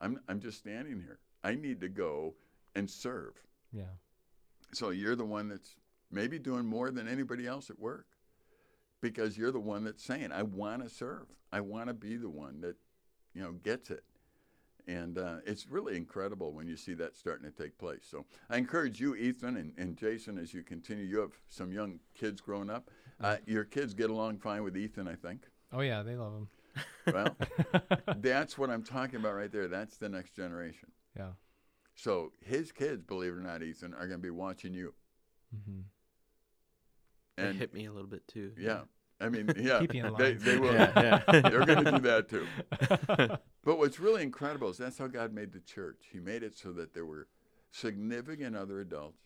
I'm 0.00 0.20
I'm 0.28 0.40
just 0.40 0.58
standing 0.58 1.00
here. 1.00 1.18
I 1.42 1.54
need 1.54 1.80
to 1.80 1.88
go 1.88 2.36
and 2.74 2.88
serve. 2.90 3.42
yeah 3.72 3.96
So 4.72 4.90
you're 4.90 5.16
the 5.16 5.24
one 5.24 5.48
that's 5.48 5.76
maybe 6.10 6.38
doing 6.38 6.66
more 6.66 6.90
than 6.90 7.08
anybody 7.08 7.46
else 7.46 7.70
at 7.70 7.78
work 7.78 8.06
because 9.00 9.38
you're 9.38 9.52
the 9.52 9.60
one 9.60 9.84
that's 9.84 10.04
saying, 10.04 10.32
I 10.32 10.42
want 10.42 10.82
to 10.82 10.88
serve. 10.90 11.26
I 11.50 11.60
want 11.60 11.88
to 11.88 11.94
be 11.94 12.16
the 12.16 12.28
one 12.30 12.60
that, 12.60 12.76
you 13.38 13.44
know, 13.44 13.52
gets 13.52 13.90
it. 13.90 14.02
And 14.88 15.16
uh, 15.18 15.36
it's 15.46 15.68
really 15.68 15.96
incredible 15.96 16.52
when 16.52 16.66
you 16.66 16.76
see 16.76 16.94
that 16.94 17.14
starting 17.14 17.48
to 17.50 17.56
take 17.56 17.78
place. 17.78 18.00
So 18.10 18.24
I 18.50 18.56
encourage 18.56 18.98
you, 19.00 19.14
Ethan 19.14 19.56
and, 19.56 19.72
and 19.76 19.96
Jason, 19.96 20.38
as 20.38 20.52
you 20.52 20.62
continue. 20.64 21.04
You 21.04 21.20
have 21.20 21.32
some 21.48 21.70
young 21.72 22.00
kids 22.14 22.40
growing 22.40 22.68
up. 22.70 22.90
Uh, 23.20 23.36
your 23.46 23.64
kids 23.64 23.94
get 23.94 24.10
along 24.10 24.38
fine 24.38 24.64
with 24.64 24.76
Ethan, 24.76 25.06
I 25.06 25.14
think. 25.14 25.42
oh 25.72 25.80
yeah 25.80 26.02
they 26.02 26.16
love 26.16 26.32
him 26.32 26.48
Well, 27.14 27.36
that's 28.16 28.56
what 28.58 28.70
I'm 28.70 28.82
talking 28.82 29.16
about 29.20 29.34
right 29.34 29.52
there. 29.52 29.68
That's 29.68 29.98
the 29.98 30.08
next 30.08 30.34
generation. 30.34 30.88
yeah 31.16 31.32
So 31.94 32.32
his 32.44 32.72
kids, 32.72 33.02
believe 33.04 33.32
it 33.34 33.36
or 33.36 33.40
not, 33.42 33.62
Ethan, 33.62 33.92
are 33.94 34.06
going 34.08 34.20
to 34.20 34.26
be 34.26 34.30
watching 34.30 34.72
you. 34.74 34.94
Mm-hmm. 35.54 35.80
It 37.44 37.56
hit 37.56 37.72
me 37.74 37.84
a 37.86 37.92
little 37.92 38.08
bit 38.08 38.26
too. 38.26 38.52
Yeah. 38.58 38.80
I 39.20 39.28
mean, 39.28 39.50
yeah, 39.58 39.80
Keep 39.80 39.94
you 39.94 40.06
in 40.06 40.14
they, 40.14 40.34
line. 40.34 40.38
they 40.38 40.58
will. 40.58 40.74
Yeah, 40.74 40.92
yeah. 41.28 41.40
They're 41.40 41.64
going 41.66 41.84
to 41.84 41.92
do 41.92 41.98
that 41.98 42.28
too. 42.28 42.46
But 43.64 43.76
what's 43.76 44.00
really 44.00 44.22
incredible 44.22 44.70
is 44.70 44.78
that's 44.78 44.96
how 44.96 45.08
God 45.08 45.34
made 45.34 45.52
the 45.52 45.60
church. 45.60 46.06
He 46.10 46.20
made 46.20 46.42
it 46.42 46.56
so 46.56 46.72
that 46.72 46.94
there 46.94 47.04
were 47.04 47.28
significant 47.70 48.56
other 48.56 48.80
adults 48.80 49.20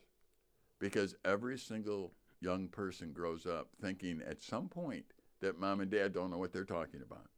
because 0.80 1.14
every 1.24 1.56
single 1.56 2.12
young 2.40 2.66
person 2.66 3.12
grows 3.12 3.46
up 3.46 3.68
thinking 3.80 4.20
at 4.28 4.42
some 4.42 4.68
point 4.68 5.04
that 5.42 5.60
mom 5.60 5.80
and 5.80 5.92
dad 5.92 6.12
don't 6.12 6.28
know 6.28 6.38
what 6.38 6.52
they're 6.52 6.64
talking 6.64 7.02
about. 7.02 7.28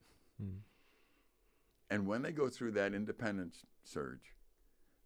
Mm. 0.42 0.60
And 1.90 2.06
when 2.06 2.22
they 2.22 2.32
go 2.32 2.48
through 2.48 2.72
that 2.72 2.94
independence 2.94 3.66
surge, 3.82 4.34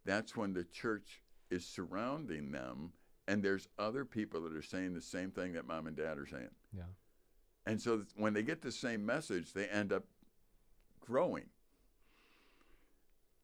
that's 0.05 0.37
when 0.37 0.53
the 0.53 0.65
church 0.65 1.23
is 1.51 1.67
surrounding 1.67 2.53
them 2.53 2.93
and 3.27 3.43
there's 3.43 3.67
other 3.77 4.05
people 4.05 4.41
that 4.43 4.55
are 4.55 4.63
saying 4.63 4.95
the 4.95 5.03
same 5.03 5.33
thing 5.33 5.55
that 5.55 5.67
mom 5.67 5.89
and 5.89 5.97
dad 5.97 6.17
are 6.17 6.27
saying. 6.27 6.51
yeah 6.73 6.85
And 7.69 7.81
so 7.81 8.03
when 8.17 8.33
they 8.33 8.43
get 8.43 8.63
the 8.63 8.73
same 8.73 9.05
message, 9.05 9.53
they 9.53 9.67
end 9.67 9.93
up 9.93 10.05
growing. 11.01 11.45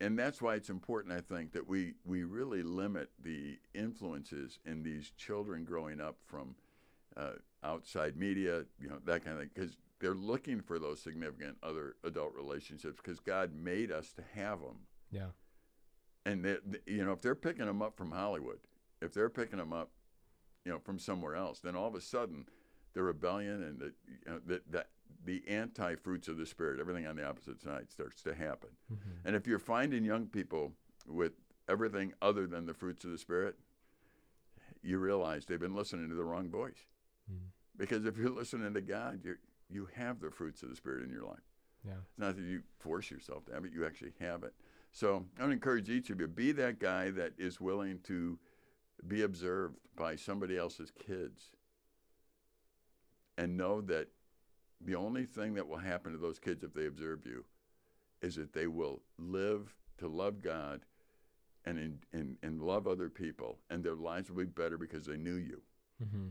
and 0.01 0.19
that's 0.19 0.43
why 0.43 0.55
it's 0.55 0.69
important, 0.71 1.13
I 1.15 1.21
think, 1.21 1.53
that 1.53 1.67
we, 1.69 1.95
we 2.05 2.25
really 2.25 2.63
limit 2.63 3.11
the 3.23 3.59
influences 3.75 4.59
in 4.67 4.83
these 4.83 5.11
children 5.17 5.65
growing 5.65 6.01
up 6.01 6.17
from 6.27 6.57
uh, 7.17 7.33
outside 7.63 8.17
media, 8.17 8.65
you 8.81 8.89
know, 8.89 8.99
that 9.07 9.25
kind 9.25 9.37
of 9.37 9.43
thing, 9.43 9.51
because 9.55 9.77
they're 10.01 10.15
looking 10.15 10.61
for 10.61 10.79
those 10.79 11.01
significant 11.01 11.57
other 11.63 11.95
adult 12.05 12.35
relationships 12.35 12.97
because 13.03 13.21
God 13.21 13.53
made 13.55 13.91
us 13.93 14.13
to 14.15 14.23
have 14.35 14.61
them. 14.61 14.81
Yeah. 15.11 15.29
And 16.27 16.45
they, 16.45 16.57
they- 16.67 16.93
you 16.93 17.05
know, 17.05 17.13
if 17.13 17.21
they're 17.23 17.35
picking 17.37 17.67
them 17.67 17.81
up 17.81 17.97
from 17.97 18.11
Hollywood, 18.11 18.59
if 19.01 19.15
they're 19.15 19.31
picking 19.31 19.59
them 19.59 19.73
up, 19.73 19.91
you 20.65 20.73
know, 20.73 20.79
from 20.79 20.99
somewhere 20.99 21.37
else, 21.37 21.61
then 21.61 21.77
all 21.77 21.89
of 21.89 21.95
a 21.95 22.01
sudden, 22.01 22.47
the 22.95 23.03
rebellion 23.03 23.63
and 23.63 23.79
the 23.79 23.93
you 24.07 24.33
know, 24.33 24.41
the, 24.47 24.61
the 24.71 24.85
the 25.25 25.43
anti 25.49 25.95
fruits 25.97 26.29
of 26.29 26.37
the 26.37 26.47
spirit, 26.47 26.81
everything 26.81 27.07
on 27.07 27.17
the 27.17 27.27
opposite 27.27 27.61
side 27.63 27.91
starts 27.91 28.23
to 28.23 28.35
happen. 28.35 28.71
Mm-hmm. 28.93 29.27
And 29.27 29.37
if 29.37 29.47
you're 29.47 29.59
finding 29.59 30.05
young 30.05 30.27
people 30.27 30.73
with 31.07 31.33
everything 31.69 32.13
other 32.21 32.47
than 32.47 32.67
the 32.67 32.75
fruits 32.75 33.05
of 33.05 33.11
the 33.11 33.19
spirit, 33.19 33.57
you 34.83 34.99
realize 34.99 35.47
they've 35.47 35.59
been 35.59 35.75
listening 35.75 36.09
to 36.11 36.15
the 36.15 36.25
wrong 36.25 36.51
voice. 36.51 36.87
Mm. 37.33 37.39
Because 37.77 38.05
if 38.05 38.19
you're 38.19 38.31
listening 38.31 38.75
to 38.75 38.81
God, 38.81 39.21
you 39.25 39.37
you 39.71 39.89
have 39.97 40.21
the 40.21 40.31
fruits 40.31 40.63
of 40.63 40.71
the 40.71 40.77
spirit 40.77 41.05
in 41.05 41.11
your 41.11 41.25
life. 41.25 41.39
Yeah. 41.85 41.95
It's 42.09 42.19
not 42.19 42.37
that 42.37 42.45
you 42.45 42.63
force 42.79 43.11
yourself 43.11 43.47
to 43.47 43.55
have 43.55 43.65
it; 43.65 43.73
you 43.73 43.87
actually 43.87 44.13
have 44.21 44.45
it. 44.45 44.55
So 44.93 45.25
I 45.41 45.45
would 45.45 45.53
encourage 45.53 45.91
each 45.91 46.11
of 46.11 46.21
you 46.21 46.29
be 46.29 46.53
that 46.53 46.79
guy 46.79 47.11
that 47.11 47.33
is 47.37 47.61
willing 47.61 47.99
to 48.05 48.39
be 49.09 49.23
observed 49.23 49.77
by 49.97 50.17
somebody 50.17 50.57
else's 50.57 50.93
kids, 50.93 51.51
and 53.39 53.57
know 53.57 53.81
that 53.83 54.09
the 54.81 54.95
only 54.95 55.25
thing 55.25 55.55
that 55.55 55.67
will 55.67 55.79
happen 55.79 56.13
to 56.13 56.19
those 56.19 56.39
kids 56.39 56.63
if 56.63 56.75
they 56.75 56.87
observe 56.87 57.25
you 57.25 57.45
is 58.23 58.37
that 58.37 58.53
they 58.53 58.67
will 58.67 59.03
live 59.19 59.75
to 59.99 60.09
love 60.09 60.43
God 60.43 60.85
and 61.65 61.79
in, 61.79 61.99
and, 62.13 62.37
and 62.43 62.61
love 62.61 62.87
other 62.87 63.09
people, 63.09 63.59
and 63.71 63.83
their 63.83 63.95
lives 63.95 64.31
will 64.31 64.45
be 64.45 64.45
better 64.45 64.77
because 64.77 65.07
they 65.07 65.17
knew 65.17 65.37
you. 65.37 65.63
Mm-hmm. 66.03 66.27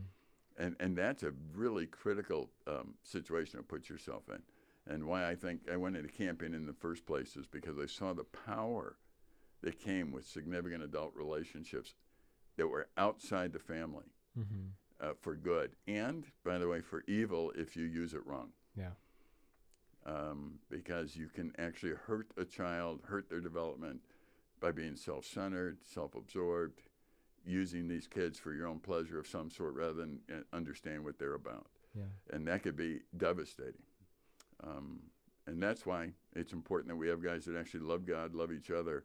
And, 0.56 0.76
and 0.78 0.96
that's 0.96 1.24
a 1.24 1.32
really 1.52 1.86
critical 1.86 2.50
um, 2.68 2.94
situation 3.02 3.58
to 3.58 3.64
put 3.64 3.88
yourself 3.88 4.22
in. 4.28 4.40
And 4.86 5.04
why 5.06 5.28
I 5.28 5.34
think 5.34 5.62
I 5.72 5.76
went 5.76 5.96
into 5.96 6.08
camping 6.08 6.54
in 6.54 6.66
the 6.66 6.72
first 6.72 7.06
place 7.06 7.36
is 7.36 7.46
because 7.46 7.78
I 7.78 7.86
saw 7.86 8.12
the 8.12 8.24
power 8.24 8.96
that 9.62 9.80
came 9.80 10.12
with 10.12 10.26
significant 10.26 10.84
adult 10.84 11.12
relationships 11.16 11.94
that 12.56 12.68
were 12.68 12.86
outside 12.96 13.52
the 13.52 13.58
family 13.58 14.04
Mm-hmm. 14.38 14.68
Uh, 15.00 15.12
for 15.20 15.34
good, 15.34 15.72
and 15.86 16.24
by 16.44 16.58
the 16.58 16.68
way, 16.68 16.80
for 16.80 17.02
evil 17.06 17.52
if 17.56 17.76
you 17.76 17.84
use 17.84 18.14
it 18.14 18.26
wrong. 18.26 18.50
Yeah. 18.76 18.90
Um, 20.06 20.58
because 20.70 21.16
you 21.16 21.28
can 21.28 21.52
actually 21.58 21.92
hurt 21.92 22.28
a 22.36 22.44
child, 22.44 23.00
hurt 23.04 23.30
their 23.30 23.40
development 23.40 24.00
by 24.60 24.70
being 24.70 24.96
self 24.96 25.24
centered, 25.24 25.78
self 25.82 26.14
absorbed, 26.14 26.82
using 27.46 27.88
these 27.88 28.06
kids 28.06 28.38
for 28.38 28.52
your 28.52 28.66
own 28.66 28.78
pleasure 28.78 29.18
of 29.18 29.26
some 29.26 29.50
sort 29.50 29.74
rather 29.74 29.94
than 29.94 30.20
uh, 30.30 30.56
understand 30.56 31.04
what 31.04 31.18
they're 31.18 31.34
about. 31.34 31.66
Yeah. 31.94 32.04
And 32.32 32.46
that 32.48 32.62
could 32.62 32.76
be 32.76 33.00
devastating. 33.16 33.82
Um, 34.62 35.00
and 35.46 35.62
that's 35.62 35.84
why 35.84 36.10
it's 36.34 36.52
important 36.52 36.88
that 36.88 36.96
we 36.96 37.08
have 37.08 37.22
guys 37.22 37.44
that 37.44 37.56
actually 37.56 37.80
love 37.80 38.06
God, 38.06 38.34
love 38.34 38.52
each 38.52 38.70
other 38.70 39.04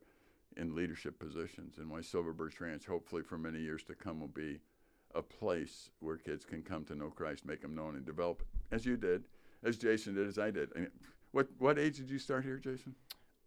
in 0.57 0.75
leadership 0.75 1.19
positions, 1.19 1.77
and 1.77 1.89
why 1.89 2.01
Silver 2.01 2.33
Birch 2.33 2.59
Ranch, 2.59 2.85
hopefully 2.85 3.21
for 3.21 3.37
many 3.37 3.59
years 3.59 3.83
to 3.83 3.95
come, 3.95 4.19
will 4.19 4.27
be 4.27 4.59
a 5.15 5.21
place 5.21 5.89
where 5.99 6.17
kids 6.17 6.45
can 6.45 6.61
come 6.61 6.83
to 6.85 6.95
know 6.95 7.09
Christ, 7.09 7.45
make 7.45 7.61
him 7.63 7.75
known, 7.75 7.95
and 7.95 8.05
develop, 8.05 8.43
as 8.71 8.85
you 8.85 8.97
did, 8.97 9.23
as 9.63 9.77
Jason 9.77 10.13
did, 10.15 10.27
as 10.27 10.37
I 10.37 10.51
did. 10.51 10.69
I 10.75 10.79
mean, 10.79 10.91
what, 11.31 11.47
what 11.57 11.77
age 11.79 11.97
did 11.97 12.09
you 12.09 12.19
start 12.19 12.43
here, 12.43 12.57
Jason? 12.57 12.95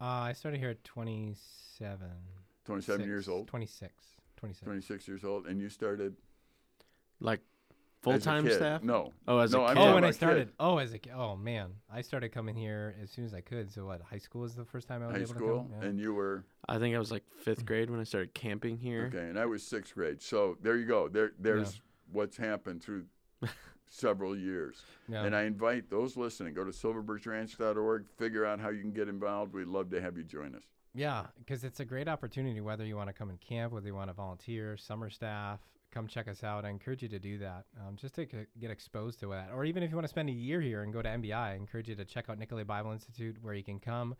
Uh, 0.01 0.05
I 0.05 0.33
started 0.33 0.59
here 0.59 0.70
at 0.70 0.83
27. 0.85 1.98
27 2.64 3.01
Six- 3.01 3.07
years 3.07 3.29
old? 3.29 3.46
26. 3.48 3.92
26. 4.37 4.64
26 4.64 5.09
years 5.09 5.25
old, 5.25 5.46
and 5.46 5.61
you 5.61 5.68
started 5.68 6.16
Like 7.20 7.38
as 7.38 7.44
a 7.44 7.52
full 8.03 8.19
time 8.19 8.49
staff? 8.51 8.83
No. 8.83 9.12
Oh, 9.27 9.38
as 9.38 9.53
no, 9.53 9.62
a 9.62 9.69
I'm 9.69 9.77
kid. 9.77 9.83
Oh, 9.83 9.95
when 9.95 10.05
I 10.05 10.11
started. 10.11 10.49
kid. 10.49 10.55
Oh, 10.61 10.79
as 10.79 10.93
a 10.93 10.99
ki- 10.99 11.11
oh 11.11 11.37
man, 11.37 11.71
I 11.93 12.03
started 12.03 12.31
coming 12.33 12.55
here 12.55 12.95
as 13.03 13.11
soon 13.11 13.25
as 13.25 13.33
I 13.33 13.41
could. 13.41 13.73
So 13.73 13.87
what? 13.87 14.03
High 14.03 14.19
school 14.19 14.43
was 14.43 14.55
the 14.55 14.65
first 14.65 14.88
time 14.88 15.03
I 15.03 15.07
was 15.07 15.17
high 15.17 15.23
able 15.23 15.35
school, 15.35 15.49
to 15.49 15.69
come. 15.71 15.81
Yeah. 15.81 15.88
and 15.88 15.99
you 15.99 16.15
were 16.15 16.45
I 16.69 16.79
think 16.79 16.95
I 16.95 16.99
was 16.99 17.11
like 17.11 17.25
fifth 17.45 17.62
mm. 17.62 17.67
grade 17.67 17.91
when 17.91 18.01
I 18.01 18.05
started 18.05 18.35
camping 18.35 18.77
here. 18.77 19.11
okay, 19.15 19.29
and 19.29 19.38
I 19.38 19.47
was 19.47 19.62
sixth 19.62 19.95
grade. 19.95 20.21
So 20.23 20.59
there 20.62 20.77
you 20.77 20.87
go. 20.87 21.09
There, 21.09 21.33
there's 21.38 21.81
what's 22.11 22.37
happened 22.37 22.83
through 22.83 23.07
several 23.88 24.37
years. 24.37 24.83
yeah. 25.09 25.25
And 25.25 25.35
I 25.35 25.43
invite 25.43 25.91
those 25.91 26.17
listening, 26.17 26.55
go 26.55 26.65
to 26.65 26.71
silverbirchranch.org, 26.71 28.07
figure 28.19 28.45
out 28.45 28.61
how 28.61 28.71
you 28.71 28.81
can 28.81 28.93
get 28.93 29.09
involved. 29.09 29.55
We'd 29.55 29.69
love 29.69 29.91
to 29.91 30.01
have 30.01 30.17
you 30.17 30.25
join 30.25 30.55
us. 30.55 30.62
Yeah, 30.95 31.27
because 31.38 31.65
it's 31.65 31.81
a 31.81 31.87
great 31.87 32.07
opportunity. 32.07 32.61
Whether 32.61 32.85
you 32.85 32.97
want 32.97 33.09
to 33.09 33.15
come 33.15 33.31
and 33.31 33.41
camp, 33.41 33.73
whether 33.73 33.87
you 33.87 33.95
want 33.95 34.11
to 34.11 34.15
volunteer, 34.15 34.77
summer 34.77 35.09
staff, 35.09 35.61
come 35.92 36.07
check 36.07 36.28
us 36.28 36.42
out. 36.42 36.64
I 36.64 36.70
encourage 36.70 37.02
you 37.02 37.09
to 37.09 37.18
do 37.18 37.38
that, 37.38 37.64
um, 37.81 37.96
just 37.96 38.14
to 38.16 38.26
c- 38.26 38.46
get 38.61 38.70
exposed 38.70 39.20
to 39.20 39.28
that. 39.28 39.50
Or 39.55 39.64
even 39.64 39.83
if 39.83 39.90
you 39.90 39.96
want 39.96 40.05
to 40.05 40.11
spend 40.11 40.28
a 40.28 40.33
year 40.33 40.61
here 40.61 40.83
and 40.83 40.92
go 40.92 41.02
to 41.02 41.09
NBI, 41.09 41.35
I 41.35 41.55
encourage 41.55 41.88
you 41.88 41.94
to 41.96 42.05
check 42.05 42.28
out 42.28 42.38
Nicolet 42.38 42.66
Bible 42.66 42.92
Institute, 42.92 43.37
where 43.42 43.55
you 43.55 43.62
can 43.62 43.78
come, 43.78 44.16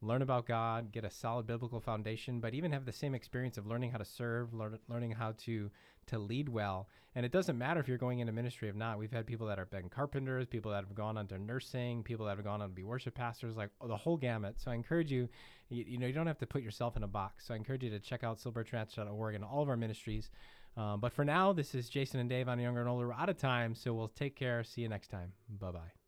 learn 0.00 0.22
about 0.22 0.46
God, 0.46 0.92
get 0.92 1.04
a 1.04 1.10
solid 1.10 1.46
biblical 1.46 1.80
foundation, 1.80 2.40
but 2.40 2.54
even 2.54 2.72
have 2.72 2.84
the 2.84 2.92
same 2.92 3.14
experience 3.14 3.58
of 3.58 3.66
learning 3.66 3.90
how 3.90 3.98
to 3.98 4.04
serve, 4.04 4.54
learn, 4.54 4.78
learning 4.88 5.12
how 5.12 5.32
to 5.44 5.70
to 6.06 6.18
lead 6.18 6.48
well. 6.48 6.88
And 7.14 7.24
it 7.24 7.32
doesn't 7.32 7.56
matter 7.56 7.80
if 7.80 7.88
you're 7.88 7.98
going 7.98 8.18
into 8.20 8.32
ministry 8.32 8.68
or 8.68 8.74
not. 8.74 8.98
We've 8.98 9.10
had 9.10 9.26
people 9.26 9.46
that 9.46 9.58
have 9.58 9.70
been 9.70 9.88
carpenters, 9.88 10.46
people 10.46 10.70
that 10.72 10.84
have 10.84 10.94
gone 10.94 11.16
on 11.16 11.26
to 11.28 11.38
nursing, 11.38 12.02
people 12.02 12.26
that 12.26 12.36
have 12.36 12.44
gone 12.44 12.60
on 12.60 12.68
to 12.68 12.74
be 12.74 12.84
worship 12.84 13.14
pastors, 13.14 13.56
like 13.56 13.70
the 13.84 13.96
whole 13.96 14.16
gamut. 14.16 14.60
So 14.60 14.70
I 14.70 14.74
encourage 14.74 15.10
you, 15.10 15.28
you, 15.68 15.84
you 15.88 15.98
know, 15.98 16.06
you 16.06 16.12
don't 16.12 16.26
have 16.26 16.38
to 16.38 16.46
put 16.46 16.62
yourself 16.62 16.96
in 16.96 17.02
a 17.02 17.08
box. 17.08 17.46
So 17.46 17.54
I 17.54 17.56
encourage 17.56 17.82
you 17.82 17.90
to 17.90 17.98
check 17.98 18.22
out 18.22 18.38
silvertranch.org 18.38 19.34
and 19.34 19.44
all 19.44 19.62
of 19.62 19.68
our 19.68 19.76
ministries. 19.76 20.30
Um, 20.76 21.00
but 21.00 21.12
for 21.12 21.24
now, 21.24 21.52
this 21.52 21.74
is 21.74 21.88
Jason 21.88 22.20
and 22.20 22.28
Dave 22.28 22.48
on 22.48 22.60
Younger 22.60 22.80
and 22.80 22.88
Older. 22.88 23.08
We're 23.08 23.14
out 23.14 23.30
of 23.30 23.38
time, 23.38 23.74
so 23.74 23.94
we'll 23.94 24.08
take 24.08 24.36
care. 24.36 24.62
See 24.62 24.82
you 24.82 24.88
next 24.88 25.08
time. 25.08 25.32
Bye 25.48 25.70
bye. 25.70 26.05